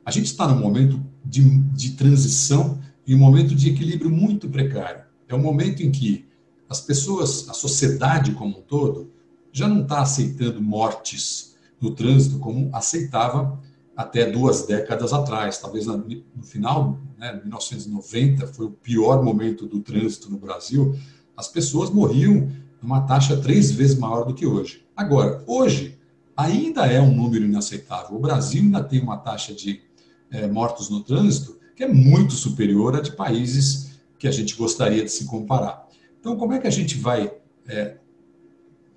A 0.04 0.11
gente 0.11 0.26
está 0.26 0.46
num 0.46 0.61
momento 0.61 1.02
de, 1.25 1.42
de 1.72 1.92
transição 1.92 2.80
e 3.06 3.14
um 3.14 3.18
momento 3.18 3.54
de 3.54 3.70
equilíbrio 3.70 4.11
muito 4.11 4.49
precário. 4.49 5.02
É 5.28 5.34
um 5.34 5.40
momento 5.40 5.82
em 5.82 5.90
que 5.90 6.26
as 6.72 6.80
pessoas, 6.80 7.48
a 7.50 7.52
sociedade 7.52 8.32
como 8.32 8.58
um 8.58 8.62
todo, 8.62 9.12
já 9.52 9.68
não 9.68 9.82
está 9.82 10.00
aceitando 10.00 10.60
mortes 10.62 11.54
no 11.78 11.94
trânsito 11.94 12.38
como 12.38 12.70
aceitava 12.72 13.60
até 13.94 14.30
duas 14.30 14.66
décadas 14.66 15.12
atrás. 15.12 15.58
Talvez 15.58 15.84
no 15.84 16.42
final, 16.42 16.98
né, 17.18 17.34
1990, 17.34 18.46
foi 18.46 18.66
o 18.66 18.70
pior 18.70 19.22
momento 19.22 19.66
do 19.66 19.80
trânsito 19.80 20.30
no 20.30 20.38
Brasil. 20.38 20.98
As 21.36 21.46
pessoas 21.46 21.90
morriam 21.90 22.50
numa 22.80 23.02
taxa 23.02 23.36
três 23.36 23.70
vezes 23.70 23.98
maior 23.98 24.24
do 24.24 24.32
que 24.32 24.46
hoje. 24.46 24.86
Agora, 24.96 25.44
hoje, 25.46 25.98
ainda 26.34 26.86
é 26.86 27.02
um 27.02 27.14
número 27.14 27.44
inaceitável. 27.44 28.16
O 28.16 28.20
Brasil 28.20 28.62
ainda 28.62 28.82
tem 28.82 29.02
uma 29.02 29.18
taxa 29.18 29.52
de 29.52 29.82
é, 30.30 30.46
mortos 30.46 30.88
no 30.88 31.02
trânsito, 31.02 31.58
que 31.76 31.84
é 31.84 31.88
muito 31.88 32.32
superior 32.32 32.96
à 32.96 33.02
de 33.02 33.12
países 33.12 34.00
que 34.18 34.26
a 34.26 34.32
gente 34.32 34.56
gostaria 34.56 35.04
de 35.04 35.10
se 35.10 35.26
comparar. 35.26 35.91
Então, 36.22 36.36
como 36.36 36.52
é 36.52 36.60
que 36.60 36.68
a 36.68 36.70
gente 36.70 36.96
vai 36.96 37.34
é, 37.66 37.96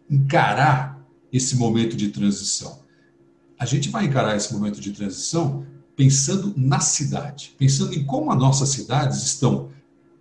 encarar 0.08 1.04
esse 1.34 1.56
momento 1.56 1.98
de 1.98 2.10
transição? 2.10 2.84
A 3.58 3.66
gente 3.66 3.90
vai 3.90 4.06
encarar 4.06 4.38
esse 4.38 4.54
momento 4.54 4.80
de 4.80 4.92
transição 4.92 5.66
pensando 5.96 6.54
na 6.56 6.80
cidade, 6.80 7.56
pensando 7.58 7.96
em 7.96 8.06
como 8.06 8.32
as 8.32 8.38
nossas 8.38 8.70
cidades 8.70 9.24
estão 9.24 9.72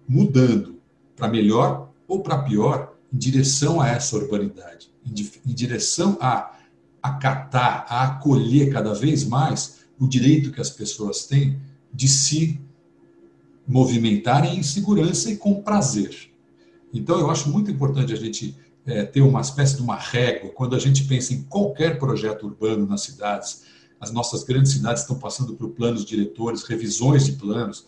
mudando 0.08 0.80
para 1.14 1.28
melhor 1.28 1.92
ou 2.08 2.22
para 2.22 2.38
pior 2.38 2.94
em 3.12 3.18
direção 3.18 3.82
a 3.82 3.88
essa 3.88 4.16
urbanidade, 4.16 4.90
em, 5.04 5.52
direção 5.52 6.16
a 6.22 6.56
acatar, 7.02 7.84
a 7.86 8.04
acolher 8.04 8.72
cada 8.72 8.94
vez 8.94 9.24
mais 9.24 9.80
o 10.00 10.08
direito 10.08 10.50
que 10.50 10.60
as 10.60 10.70
pessoas 10.70 11.26
têm 11.26 11.60
de 11.92 12.08
se 12.08 12.58
movimentarem 13.68 14.58
em 14.58 14.62
segurança 14.62 15.30
e 15.30 15.36
com 15.36 15.60
prazer. 15.60 16.33
Então, 16.94 17.18
eu 17.18 17.28
acho 17.28 17.50
muito 17.50 17.70
importante 17.70 18.12
a 18.12 18.16
gente 18.16 18.56
é, 18.86 19.04
ter 19.04 19.20
uma 19.20 19.40
espécie 19.40 19.76
de 19.76 19.82
uma 19.82 19.96
régua 19.96 20.50
quando 20.50 20.76
a 20.76 20.78
gente 20.78 21.04
pensa 21.04 21.34
em 21.34 21.42
qualquer 21.42 21.98
projeto 21.98 22.46
urbano 22.46 22.86
nas 22.86 23.02
cidades. 23.02 23.64
As 24.00 24.12
nossas 24.12 24.44
grandes 24.44 24.72
cidades 24.72 25.02
estão 25.02 25.18
passando 25.18 25.54
por 25.54 25.70
planos 25.70 26.04
diretores, 26.04 26.62
revisões 26.62 27.26
de 27.26 27.32
planos. 27.32 27.86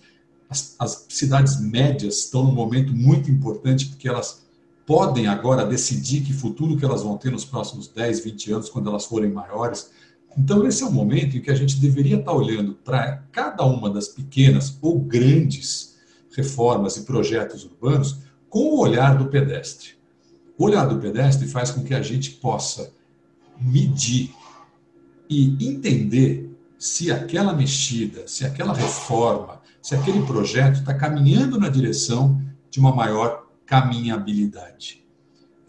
As, 0.50 0.74
as 0.78 1.06
cidades 1.08 1.60
médias 1.60 2.18
estão 2.18 2.42
num 2.42 2.52
momento 2.52 2.92
muito 2.92 3.30
importante 3.30 3.86
porque 3.86 4.08
elas 4.08 4.44
podem 4.84 5.28
agora 5.28 5.64
decidir 5.64 6.22
que 6.22 6.32
futuro 6.32 6.76
que 6.76 6.84
elas 6.84 7.02
vão 7.02 7.16
ter 7.16 7.30
nos 7.30 7.44
próximos 7.44 7.88
10, 7.88 8.20
20 8.24 8.52
anos, 8.52 8.68
quando 8.68 8.88
elas 8.88 9.04
forem 9.04 9.30
maiores. 9.30 9.90
Então, 10.36 10.66
esse 10.66 10.82
é 10.82 10.86
o 10.86 10.92
momento 10.92 11.36
em 11.36 11.40
que 11.40 11.50
a 11.50 11.54
gente 11.54 11.76
deveria 11.76 12.16
estar 12.16 12.32
olhando 12.32 12.74
para 12.74 13.24
cada 13.32 13.64
uma 13.64 13.88
das 13.88 14.08
pequenas 14.08 14.78
ou 14.82 14.98
grandes 14.98 15.96
reformas 16.36 16.96
e 16.96 17.02
projetos 17.02 17.64
urbanos 17.64 18.25
com 18.56 18.70
o 18.70 18.78
olhar 18.78 19.18
do 19.18 19.26
pedestre. 19.26 19.90
O 20.56 20.64
olhar 20.64 20.86
do 20.86 20.98
pedestre 20.98 21.46
faz 21.46 21.70
com 21.70 21.84
que 21.84 21.92
a 21.92 22.00
gente 22.00 22.30
possa 22.30 22.90
medir 23.60 24.34
e 25.28 25.68
entender 25.68 26.56
se 26.78 27.12
aquela 27.12 27.52
mexida, 27.52 28.26
se 28.26 28.46
aquela 28.46 28.72
reforma, 28.72 29.60
se 29.82 29.94
aquele 29.94 30.22
projeto 30.22 30.76
está 30.76 30.94
caminhando 30.94 31.60
na 31.60 31.68
direção 31.68 32.40
de 32.70 32.80
uma 32.80 32.94
maior 32.94 33.44
caminhabilidade. 33.66 35.04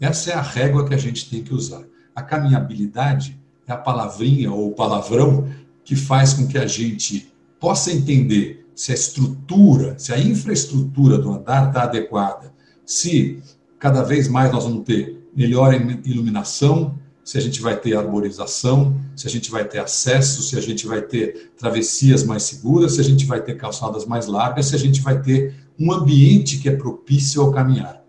Essa 0.00 0.30
é 0.30 0.34
a 0.34 0.40
régua 0.40 0.88
que 0.88 0.94
a 0.94 0.98
gente 0.98 1.28
tem 1.28 1.42
que 1.42 1.52
usar. 1.52 1.84
A 2.16 2.22
caminhabilidade 2.22 3.38
é 3.66 3.72
a 3.72 3.76
palavrinha 3.76 4.50
ou 4.50 4.72
palavrão 4.72 5.46
que 5.84 5.94
faz 5.94 6.32
com 6.32 6.48
que 6.48 6.56
a 6.56 6.66
gente 6.66 7.30
possa 7.60 7.92
entender 7.92 8.66
se 8.74 8.92
a 8.92 8.94
estrutura, 8.94 9.98
se 9.98 10.10
a 10.10 10.18
infraestrutura 10.18 11.18
do 11.18 11.30
andar 11.30 11.68
está 11.68 11.82
adequada, 11.82 12.56
se 12.88 13.42
cada 13.78 14.02
vez 14.02 14.28
mais 14.28 14.50
nós 14.50 14.64
vamos 14.64 14.82
ter 14.82 15.22
melhor 15.36 15.74
iluminação, 16.06 16.98
se 17.22 17.36
a 17.36 17.40
gente 17.40 17.60
vai 17.60 17.78
ter 17.78 17.94
arborização, 17.94 18.98
se 19.14 19.26
a 19.26 19.30
gente 19.30 19.50
vai 19.50 19.62
ter 19.62 19.78
acesso, 19.78 20.42
se 20.42 20.56
a 20.56 20.60
gente 20.62 20.86
vai 20.86 21.02
ter 21.02 21.50
travessias 21.58 22.24
mais 22.24 22.44
seguras, 22.44 22.94
se 22.94 23.00
a 23.02 23.04
gente 23.04 23.26
vai 23.26 23.42
ter 23.42 23.58
calçadas 23.58 24.06
mais 24.06 24.26
largas, 24.26 24.68
se 24.68 24.74
a 24.74 24.78
gente 24.78 25.02
vai 25.02 25.20
ter 25.20 25.54
um 25.78 25.92
ambiente 25.92 26.56
que 26.56 26.66
é 26.66 26.74
propício 26.74 27.42
ao 27.42 27.52
caminhar. 27.52 28.02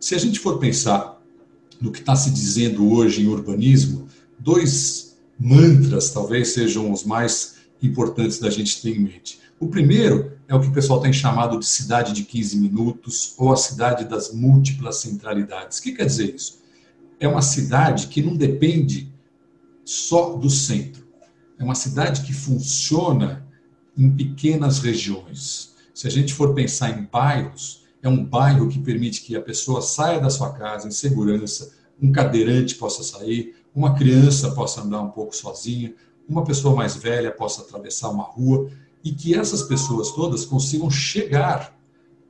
Se 0.00 0.14
a 0.14 0.18
gente 0.18 0.40
for 0.40 0.58
pensar 0.58 1.22
no 1.78 1.92
que 1.92 2.00
está 2.00 2.16
se 2.16 2.30
dizendo 2.30 2.90
hoje 2.90 3.20
em 3.20 3.26
urbanismo, 3.26 4.08
dois 4.38 5.18
mantras 5.38 6.08
talvez 6.08 6.48
sejam 6.48 6.90
os 6.90 7.04
mais 7.04 7.56
importantes 7.82 8.38
da 8.38 8.48
gente 8.48 8.80
ter 8.80 8.96
em 8.96 9.00
mente. 9.00 9.38
O 9.60 9.68
primeiro 9.68 10.32
é 10.52 10.54
o 10.54 10.60
que 10.60 10.68
o 10.68 10.72
pessoal 10.72 11.00
tem 11.00 11.14
chamado 11.14 11.58
de 11.58 11.64
cidade 11.64 12.12
de 12.12 12.24
15 12.24 12.58
minutos 12.58 13.34
ou 13.38 13.50
a 13.50 13.56
cidade 13.56 14.04
das 14.04 14.34
múltiplas 14.34 14.96
centralidades. 14.98 15.78
O 15.78 15.82
que 15.82 15.92
quer 15.92 16.04
dizer 16.04 16.34
isso? 16.34 16.60
É 17.18 17.26
uma 17.26 17.40
cidade 17.40 18.08
que 18.08 18.20
não 18.20 18.36
depende 18.36 19.10
só 19.82 20.34
do 20.36 20.50
centro. 20.50 21.08
É 21.58 21.64
uma 21.64 21.74
cidade 21.74 22.20
que 22.20 22.34
funciona 22.34 23.48
em 23.96 24.10
pequenas 24.10 24.80
regiões. 24.80 25.74
Se 25.94 26.06
a 26.06 26.10
gente 26.10 26.34
for 26.34 26.52
pensar 26.52 26.90
em 26.90 27.08
bairros, 27.10 27.84
é 28.02 28.08
um 28.08 28.22
bairro 28.22 28.68
que 28.68 28.78
permite 28.78 29.22
que 29.22 29.34
a 29.34 29.40
pessoa 29.40 29.80
saia 29.80 30.20
da 30.20 30.28
sua 30.28 30.52
casa 30.52 30.86
em 30.86 30.90
segurança, 30.90 31.72
um 31.98 32.12
cadeirante 32.12 32.74
possa 32.74 33.02
sair, 33.02 33.56
uma 33.74 33.94
criança 33.94 34.50
possa 34.50 34.82
andar 34.82 35.00
um 35.00 35.10
pouco 35.12 35.34
sozinha, 35.34 35.94
uma 36.28 36.44
pessoa 36.44 36.76
mais 36.76 36.94
velha 36.94 37.30
possa 37.30 37.62
atravessar 37.62 38.10
uma 38.10 38.24
rua 38.24 38.70
e 39.04 39.12
que 39.12 39.34
essas 39.34 39.62
pessoas 39.62 40.12
todas 40.12 40.44
consigam 40.44 40.90
chegar 40.90 41.76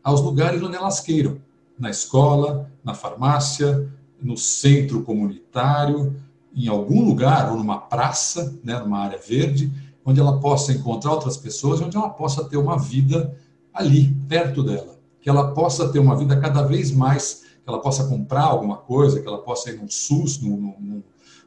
aos 0.03 0.21
lugares 0.21 0.63
onde 0.63 0.77
elas 0.77 1.01
queiram, 1.01 1.41
na 1.79 1.91
escola, 1.91 2.71
na 2.85 2.95
farmácia, 2.95 3.89
no 4.21 4.37
centro 4.37 5.03
comunitário, 5.03 6.15
em 6.55 6.69
algum 6.69 7.05
lugar 7.05 7.51
ou 7.51 7.59
numa 7.59 7.79
praça, 7.79 8.59
né, 8.63 8.79
numa 8.79 9.01
área 9.01 9.19
verde, 9.19 9.73
onde 10.05 10.21
ela 10.21 10.39
possa 10.39 10.73
encontrar 10.73 11.13
outras 11.13 11.37
pessoas, 11.37 11.81
onde 11.81 11.97
ela 11.97 12.11
possa 12.11 12.45
ter 12.45 12.57
uma 12.57 12.79
vida 12.79 13.37
ali, 13.73 14.15
perto 14.29 14.63
dela, 14.63 14.99
que 15.21 15.31
ela 15.31 15.53
possa 15.53 15.89
ter 15.89 15.99
uma 15.99 16.17
vida 16.17 16.39
cada 16.39 16.63
vez 16.63 16.91
mais, 16.91 17.45
que 17.63 17.69
ela 17.69 17.81
possa 17.81 18.05
comprar 18.05 18.45
alguma 18.45 18.77
coisa, 18.77 19.21
que 19.21 19.27
ela 19.27 19.39
possa 19.39 19.71
ir 19.71 19.79
num 19.79 19.89
SUS, 19.89 20.41
num, 20.41 20.57
num, 20.57 21.03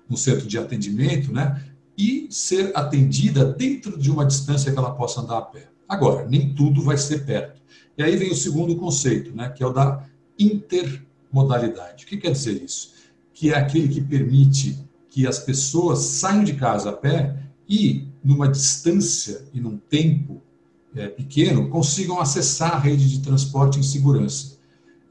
num 0.10 0.18
centro 0.18 0.48
de 0.48 0.58
atendimento, 0.58 1.32
né, 1.32 1.62
e 1.98 2.28
ser 2.30 2.72
atendida 2.76 3.46
dentro 3.46 3.98
de 3.98 4.12
uma 4.12 4.26
distância 4.26 4.72
que 4.72 4.78
ela 4.78 4.92
possa 4.92 5.22
andar 5.22 5.38
a 5.38 5.42
pé. 5.42 5.70
Agora, 5.88 6.28
nem 6.28 6.54
tudo 6.54 6.82
vai 6.82 6.98
ser 6.98 7.26
perto. 7.26 7.62
E 7.98 8.04
aí 8.04 8.16
vem 8.16 8.32
o 8.32 8.36
segundo 8.36 8.76
conceito, 8.76 9.36
né, 9.36 9.50
que 9.50 9.64
é 9.64 9.68
o 9.68 9.72
da 9.72 10.06
intermodalidade. 10.38 12.04
O 12.04 12.08
que 12.08 12.18
quer 12.18 12.32
dizer 12.32 12.62
isso? 12.62 12.94
Que 13.34 13.52
é 13.52 13.58
aquele 13.58 13.88
que 13.88 14.02
permite 14.02 14.78
que 15.10 15.26
as 15.26 15.40
pessoas 15.40 16.00
saiam 16.00 16.44
de 16.44 16.56
casa 16.56 16.90
a 16.90 16.94
pé 16.94 17.38
e, 17.70 18.08
numa 18.24 18.50
distância 18.50 19.48
e 19.54 19.62
num 19.62 19.78
tempo 19.78 20.42
é, 20.94 21.08
pequeno, 21.08 21.70
consigam 21.70 22.20
acessar 22.20 22.74
a 22.74 22.80
rede 22.80 23.10
de 23.10 23.20
transporte 23.22 23.80
em 23.80 23.84
segurança. 23.84 24.58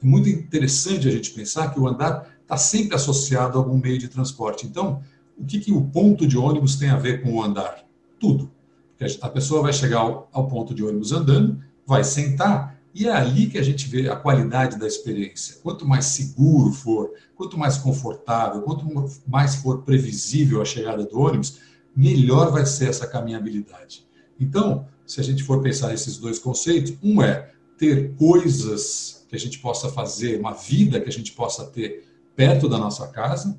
É 0.03 0.07
muito 0.07 0.29
interessante 0.29 1.09
a 1.09 1.11
gente 1.11 1.31
pensar 1.31 1.73
que 1.73 1.81
o 1.81 1.89
andar 1.89 2.35
está 2.43 2.57
sempre 2.57 2.95
associado 2.95 3.59
a 3.59 3.63
algum 3.63 3.79
meio 3.79 3.99
de 3.99 4.09
transporte. 4.09 4.67
Então, 4.67 5.03
o 5.39 5.45
que, 5.45 5.61
que 5.61 5.73
o 5.73 5.83
ponto 5.83 6.27
de 6.27 6.37
ônibus 6.37 6.77
tem 6.77 6.91
a 6.91 6.97
ver 6.97 7.23
com 7.23 7.35
o 7.35 7.43
andar? 7.43 7.85
Tudo. 8.19 8.51
Porque 8.97 9.19
a 9.21 9.29
pessoa 9.29 9.63
vai 9.63 9.73
chegar 9.73 9.99
ao, 9.99 10.29
ao 10.33 10.49
ponto 10.49 10.75
de 10.75 10.85
ônibus 10.85 11.13
andando, 11.13 11.61
vai 11.87 12.05
sentar, 12.05 12.79
e 12.95 13.09
é 13.09 13.13
ali 13.13 13.49
que 13.49 13.59
a 13.59 13.63
gente 13.63 13.89
vê 13.89 14.09
a 14.09 14.15
qualidade 14.15 14.79
da 14.79 14.87
experiência. 14.87 15.57
Quanto 15.63 15.87
mais 15.87 16.07
seguro 16.07 16.73
for, 16.73 17.11
quanto 17.35 17.59
mais 17.59 17.77
confortável, 17.77 18.63
quanto 18.63 18.87
mais 19.27 19.57
for 19.57 19.83
previsível 19.83 20.63
a 20.63 20.65
chegada 20.65 21.05
do 21.05 21.19
ônibus, 21.19 21.59
melhor 21.95 22.53
vai 22.53 22.65
ser 22.65 22.89
essa 22.89 23.07
caminhabilidade. 23.07 24.07
Então, 24.39 24.87
se 25.05 25.21
a 25.21 25.25
gente 25.25 25.43
for 25.43 25.61
pensar 25.61 25.89
nesses 25.89 26.19
dois 26.19 26.39
conceitos, 26.39 26.95
um 27.03 27.21
é 27.21 27.51
ter 27.77 28.15
coisas 28.15 29.27
que 29.29 29.35
a 29.35 29.39
gente 29.39 29.59
possa 29.59 29.89
fazer, 29.89 30.39
uma 30.39 30.53
vida 30.53 31.01
que 31.01 31.09
a 31.09 31.13
gente 31.13 31.33
possa 31.33 31.67
ter 31.67 32.07
perto 32.37 32.69
da 32.69 32.79
nossa 32.79 33.09
casa, 33.09 33.59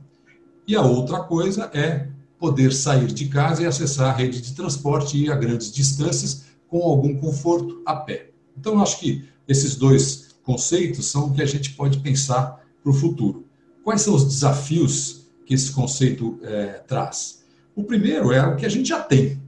e 0.67 0.75
a 0.75 0.81
outra 0.81 1.23
coisa 1.23 1.69
é 1.73 2.07
poder 2.39 2.73
sair 2.73 3.07
de 3.07 3.27
casa 3.27 3.63
e 3.63 3.65
acessar 3.65 4.09
a 4.13 4.17
rede 4.17 4.41
de 4.41 4.53
transporte 4.53 5.17
e 5.17 5.25
ir 5.25 5.31
a 5.31 5.35
grandes 5.35 5.71
distâncias 5.71 6.45
com 6.67 6.81
algum 6.81 7.15
conforto 7.17 7.81
a 7.85 7.95
pé. 7.95 8.31
Então, 8.57 8.81
acho 8.81 8.99
que 8.99 9.27
esses 9.47 9.75
dois 9.75 10.35
conceitos 10.43 11.05
são 11.07 11.27
o 11.27 11.33
que 11.33 11.41
a 11.41 11.45
gente 11.45 11.71
pode 11.73 11.99
pensar 11.99 12.63
para 12.81 12.91
o 12.91 12.93
futuro. 12.93 13.45
Quais 13.83 14.01
são 14.01 14.15
os 14.15 14.25
desafios 14.25 15.27
que 15.45 15.53
esse 15.53 15.71
conceito 15.71 16.39
é, 16.41 16.83
traz? 16.87 17.43
O 17.75 17.83
primeiro 17.83 18.31
é 18.31 18.45
o 18.45 18.55
que 18.55 18.65
a 18.65 18.69
gente 18.69 18.89
já 18.89 19.01
tem. 19.01 19.41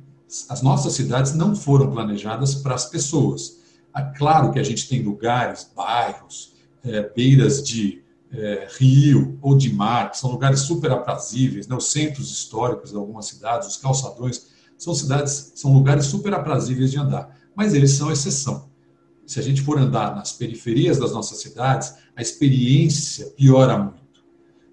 As 0.50 0.62
nossas 0.62 0.94
cidades 0.94 1.34
não 1.34 1.56
foram 1.56 1.90
planejadas 1.92 2.56
para 2.56 2.76
as 2.76 2.86
pessoas. 2.86 3.60
É 3.96 4.02
claro 4.18 4.52
que 4.52 4.60
a 4.60 4.64
gente 4.64 4.88
tem 4.88 5.02
lugares, 5.02 5.72
bairros, 5.76 6.54
é, 6.84 7.10
beiras 7.16 7.64
de 7.64 8.04
é, 8.32 8.68
rio 8.78 9.38
ou 9.42 9.58
de 9.58 9.72
mar, 9.74 10.12
que 10.12 10.18
são 10.18 10.32
lugares 10.32 10.62
super 10.62 10.92
aprazíveis, 10.92 11.68
né? 11.68 11.76
os 11.76 11.92
centros 11.92 12.32
históricos 12.32 12.92
de 12.92 12.98
algumas 12.98 13.26
cidades, 13.26 13.68
os 13.68 13.78
calçadões, 13.78 14.48
são 14.78 14.94
cidades, 14.94 15.54
são 15.56 15.74
lugares 15.74 16.06
super 16.06 16.34
aprazíveis 16.34 16.92
de 16.92 17.00
andar, 17.00 17.36
mas 17.56 17.74
eles 17.74 17.92
são 17.92 18.12
exceção. 18.12 18.68
Se 19.26 19.40
a 19.40 19.44
gente 19.44 19.62
for 19.62 19.78
andar 19.78 20.16
nas 20.16 20.32
periferias 20.32 20.98
das 20.98 21.12
nossas 21.12 21.40
cidades, 21.40 21.96
a 22.16 22.22
experiência 22.22 23.28
piora 23.36 23.78
muito. 23.78 23.98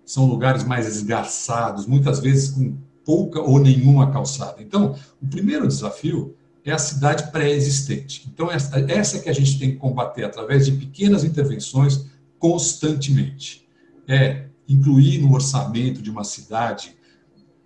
São 0.05 0.27
lugares 0.27 0.63
mais 0.63 0.87
esgarçados, 0.87 1.87
muitas 1.87 2.21
vezes 2.21 2.51
com 2.51 2.77
pouca 3.05 3.41
ou 3.41 3.59
nenhuma 3.59 4.11
calçada. 4.13 4.63
Então, 4.63 4.95
o 5.21 5.27
primeiro 5.27 5.67
desafio 5.67 6.37
é 6.65 6.73
a 6.73 6.79
cidade 6.79 7.31
pré-existente. 7.33 8.29
Então, 8.33 8.51
essa, 8.51 8.79
essa 8.91 9.19
que 9.19 9.29
a 9.29 9.33
gente 9.33 9.59
tem 9.59 9.73
que 9.73 9.77
combater 9.77 10.25
através 10.25 10.67
de 10.67 10.73
pequenas 10.73 11.25
intervenções 11.25 12.07
constantemente. 12.45 13.67
É 14.07 14.49
incluir 14.69 15.19
no 15.19 15.33
orçamento 15.33 16.03
de 16.03 16.11
uma 16.11 16.25
cidade 16.25 16.95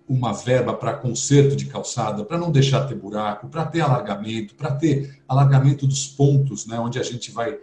uma 0.07 0.31
verba 0.31 0.73
para 0.73 0.93
conserto 0.93 1.53
de 1.53 1.65
calçada, 1.65 2.23
para 2.23 2.37
não 2.37 2.49
deixar 2.49 2.87
ter 2.87 2.95
buraco, 2.95 3.49
para 3.49 3.65
ter 3.65 3.81
alargamento, 3.81 4.55
para 4.55 4.71
ter 4.71 5.21
alargamento 5.27 5.85
dos 5.85 6.07
pontos, 6.07 6.65
né, 6.65 6.79
onde 6.79 6.97
a 6.97 7.03
gente 7.03 7.29
vai, 7.29 7.59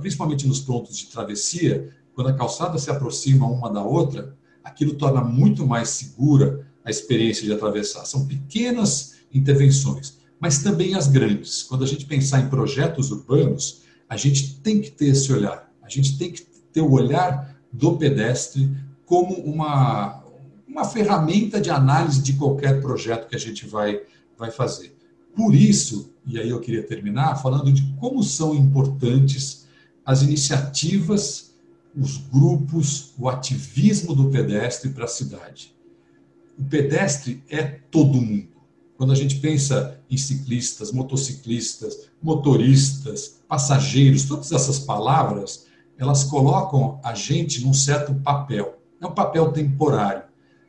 principalmente 0.00 0.46
nos 0.46 0.60
pontos 0.60 0.96
de 0.96 1.06
travessia, 1.06 1.90
quando 2.14 2.28
a 2.28 2.32
calçada 2.32 2.78
se 2.78 2.88
aproxima 2.88 3.44
uma 3.44 3.68
da 3.68 3.82
outra, 3.82 4.34
aquilo 4.62 4.94
torna 4.94 5.20
muito 5.20 5.66
mais 5.66 5.88
segura 5.88 6.64
a 6.84 6.90
experiência 6.90 7.44
de 7.44 7.52
atravessar. 7.52 8.04
São 8.06 8.24
pequenas 8.24 9.16
intervenções, 9.34 10.16
mas 10.38 10.62
também 10.62 10.94
as 10.94 11.08
grandes. 11.08 11.64
Quando 11.64 11.82
a 11.82 11.88
gente 11.88 12.06
pensar 12.06 12.40
em 12.40 12.48
projetos 12.48 13.10
urbanos, 13.10 13.82
a 14.08 14.16
gente 14.16 14.60
tem 14.60 14.80
que 14.80 14.92
ter 14.92 15.08
esse 15.08 15.32
olhar. 15.32 15.68
A 15.82 15.88
gente 15.88 16.16
tem 16.16 16.30
que 16.30 16.51
ter 16.72 16.80
o 16.80 16.90
olhar 16.90 17.56
do 17.72 17.96
pedestre 17.96 18.70
como 19.06 19.34
uma, 19.34 20.22
uma 20.66 20.84
ferramenta 20.84 21.60
de 21.60 21.70
análise 21.70 22.22
de 22.22 22.34
qualquer 22.34 22.80
projeto 22.80 23.28
que 23.28 23.36
a 23.36 23.38
gente 23.38 23.66
vai, 23.66 24.00
vai 24.38 24.50
fazer. 24.50 24.96
Por 25.34 25.54
isso, 25.54 26.12
e 26.26 26.38
aí 26.38 26.50
eu 26.50 26.60
queria 26.60 26.82
terminar 26.82 27.36
falando 27.36 27.72
de 27.72 27.82
como 27.98 28.22
são 28.22 28.54
importantes 28.54 29.66
as 30.04 30.22
iniciativas, 30.22 31.54
os 31.96 32.16
grupos, 32.16 33.12
o 33.18 33.28
ativismo 33.28 34.14
do 34.14 34.30
pedestre 34.30 34.90
para 34.90 35.04
a 35.04 35.08
cidade. 35.08 35.74
O 36.58 36.64
pedestre 36.64 37.42
é 37.48 37.62
todo 37.62 38.20
mundo. 38.20 38.48
Quando 38.96 39.12
a 39.12 39.16
gente 39.16 39.36
pensa 39.36 39.98
em 40.08 40.16
ciclistas, 40.16 40.92
motociclistas, 40.92 42.08
motoristas, 42.22 43.40
passageiros, 43.48 44.24
todas 44.24 44.52
essas 44.52 44.78
palavras, 44.78 45.66
elas 46.02 46.24
colocam 46.24 46.98
a 47.02 47.14
gente 47.14 47.64
num 47.64 47.72
certo 47.72 48.12
papel. 48.14 48.78
É 49.00 49.06
um 49.06 49.12
papel 49.12 49.52
temporário. 49.52 50.24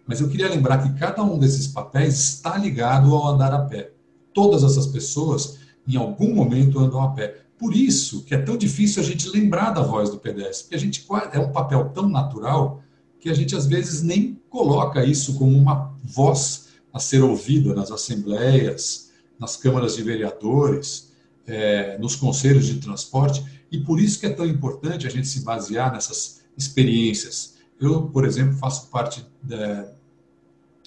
Mas 0.06 0.22
eu 0.22 0.30
queria 0.30 0.50
lembrar 0.50 0.78
que 0.80 1.00
cada 1.00 1.24
um 1.24 1.40
desses 1.40 1.68
papéis 1.68 2.20
está 2.20 2.58
ligado 2.58 3.16
ao 3.16 3.28
andar 3.28 3.54
a 3.54 3.60
pé. 3.60 3.92
Todas 4.34 4.64
essas 4.64 4.86
pessoas, 4.86 5.58
em 5.88 5.96
algum 5.96 6.36
momento, 6.36 6.80
andam 6.80 7.02
a 7.02 7.10
pé. 7.10 7.44
Por 7.58 7.76
isso 7.76 8.24
que 8.24 8.36
é 8.36 8.38
tão 8.38 8.58
difícil 8.58 9.02
a 9.02 9.06
gente 9.06 9.30
lembrar 9.30 9.72
da 9.72 9.82
voz 9.82 10.10
do 10.10 10.18
pedestre, 10.18 10.66
porque 10.66 10.76
a 10.76 10.80
gente 10.80 11.06
é 11.32 11.40
um 11.40 11.52
papel 11.52 11.90
tão 11.90 12.10
natural 12.10 12.84
que 13.20 13.30
a 13.30 13.34
gente 13.34 13.56
às 13.56 13.66
vezes 13.66 14.02
nem 14.02 14.40
coloca 14.50 15.04
isso 15.04 15.36
como 15.36 15.58
uma 15.58 15.96
voz 16.04 16.68
a 16.92 17.00
ser 17.00 17.24
ouvida 17.24 17.74
nas 17.74 17.90
assembleias, 17.90 19.12
nas 19.40 19.56
câmaras 19.56 19.96
de 19.96 20.04
vereadores, 20.04 21.12
é, 21.48 21.98
nos 21.98 22.16
conselhos 22.16 22.66
de 22.66 22.76
transporte. 22.76 23.44
E 23.74 23.80
por 23.80 24.00
isso 24.00 24.20
que 24.20 24.28
é 24.28 24.30
tão 24.30 24.46
importante 24.46 25.08
a 25.08 25.10
gente 25.10 25.28
se 25.28 25.42
basear 25.42 25.92
nessas 25.92 26.42
experiências. 26.56 27.56
Eu, 27.82 28.04
por 28.04 28.24
exemplo, 28.24 28.56
faço 28.56 28.88
parte 28.90 29.26
da, 29.42 29.92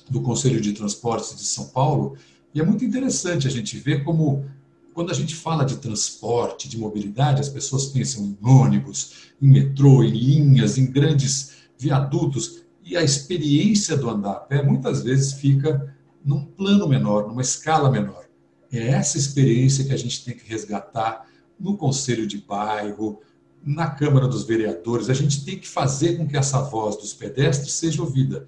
do 0.08 0.22
Conselho 0.22 0.60
de 0.60 0.72
Transportes 0.72 1.36
de 1.36 1.42
São 1.42 1.66
Paulo 1.66 2.16
e 2.54 2.60
é 2.60 2.64
muito 2.64 2.84
interessante 2.84 3.48
a 3.48 3.50
gente 3.50 3.76
ver 3.76 4.04
como, 4.04 4.44
quando 4.94 5.10
a 5.10 5.14
gente 5.14 5.34
fala 5.34 5.64
de 5.64 5.78
transporte, 5.78 6.68
de 6.68 6.78
mobilidade, 6.78 7.40
as 7.40 7.48
pessoas 7.48 7.86
pensam 7.86 8.24
em 8.24 8.38
ônibus, 8.40 9.32
em 9.42 9.48
metrô, 9.48 10.04
em 10.04 10.10
linhas, 10.10 10.78
em 10.78 10.86
grandes 10.86 11.54
viadutos, 11.76 12.62
e 12.84 12.96
a 12.96 13.02
experiência 13.02 13.96
do 13.96 14.08
andar 14.08 14.30
a 14.30 14.40
pé 14.40 14.62
muitas 14.62 15.02
vezes 15.02 15.32
fica 15.32 15.92
num 16.24 16.44
plano 16.44 16.88
menor, 16.88 17.26
numa 17.26 17.42
escala 17.42 17.90
menor. 17.90 18.26
É 18.70 18.90
essa 18.90 19.18
experiência 19.18 19.84
que 19.84 19.92
a 19.92 19.96
gente 19.96 20.24
tem 20.24 20.36
que 20.36 20.48
resgatar 20.48 21.26
no 21.58 21.76
conselho 21.76 22.26
de 22.26 22.38
bairro, 22.38 23.20
na 23.64 23.90
Câmara 23.90 24.28
dos 24.28 24.44
Vereadores. 24.44 25.10
A 25.10 25.14
gente 25.14 25.44
tem 25.44 25.58
que 25.58 25.68
fazer 25.68 26.16
com 26.16 26.26
que 26.26 26.36
essa 26.36 26.60
voz 26.62 26.96
dos 26.96 27.12
pedestres 27.12 27.72
seja 27.72 28.02
ouvida. 28.02 28.46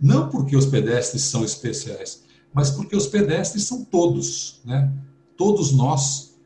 Não 0.00 0.28
porque 0.28 0.56
os 0.56 0.66
pedestres 0.66 1.22
são 1.22 1.44
especiais, 1.44 2.24
mas 2.52 2.70
porque 2.70 2.94
os 2.94 3.06
pedestres 3.06 3.64
são 3.64 3.84
todos. 3.84 4.60
Né? 4.64 4.92
Todos 5.36 5.72
nós 5.72 6.36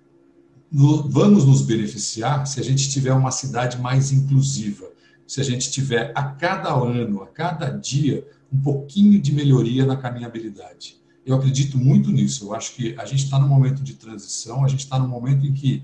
vamos 0.72 1.44
nos 1.44 1.62
beneficiar 1.62 2.46
se 2.46 2.61
a 2.61 2.62
gente 2.62 2.88
tiver 2.88 3.12
uma 3.12 3.33
cidade 3.33 3.79
mais 3.79 4.12
inclusiva, 4.12 4.88
se 5.26 5.40
a 5.40 5.44
gente 5.44 5.70
tiver 5.70 6.12
a 6.14 6.22
cada 6.22 6.72
ano, 6.72 7.22
a 7.22 7.26
cada 7.26 7.70
dia, 7.70 8.26
um 8.53 8.61
pouquinho 8.61 9.20
de 9.20 9.33
melhoria 9.33 9.85
na 9.85 9.96
caminhabilidade. 9.96 10.99
Eu 11.24 11.37
acredito 11.37 11.76
muito 11.76 12.11
nisso. 12.11 12.46
Eu 12.46 12.54
acho 12.54 12.74
que 12.74 12.94
a 12.98 13.04
gente 13.04 13.24
está 13.24 13.38
num 13.38 13.48
momento 13.48 13.83
de 13.83 13.94
transição, 13.94 14.64
a 14.64 14.68
gente 14.68 14.80
está 14.80 14.98
num 14.98 15.09
momento 15.09 15.46
em 15.46 15.52
que 15.52 15.83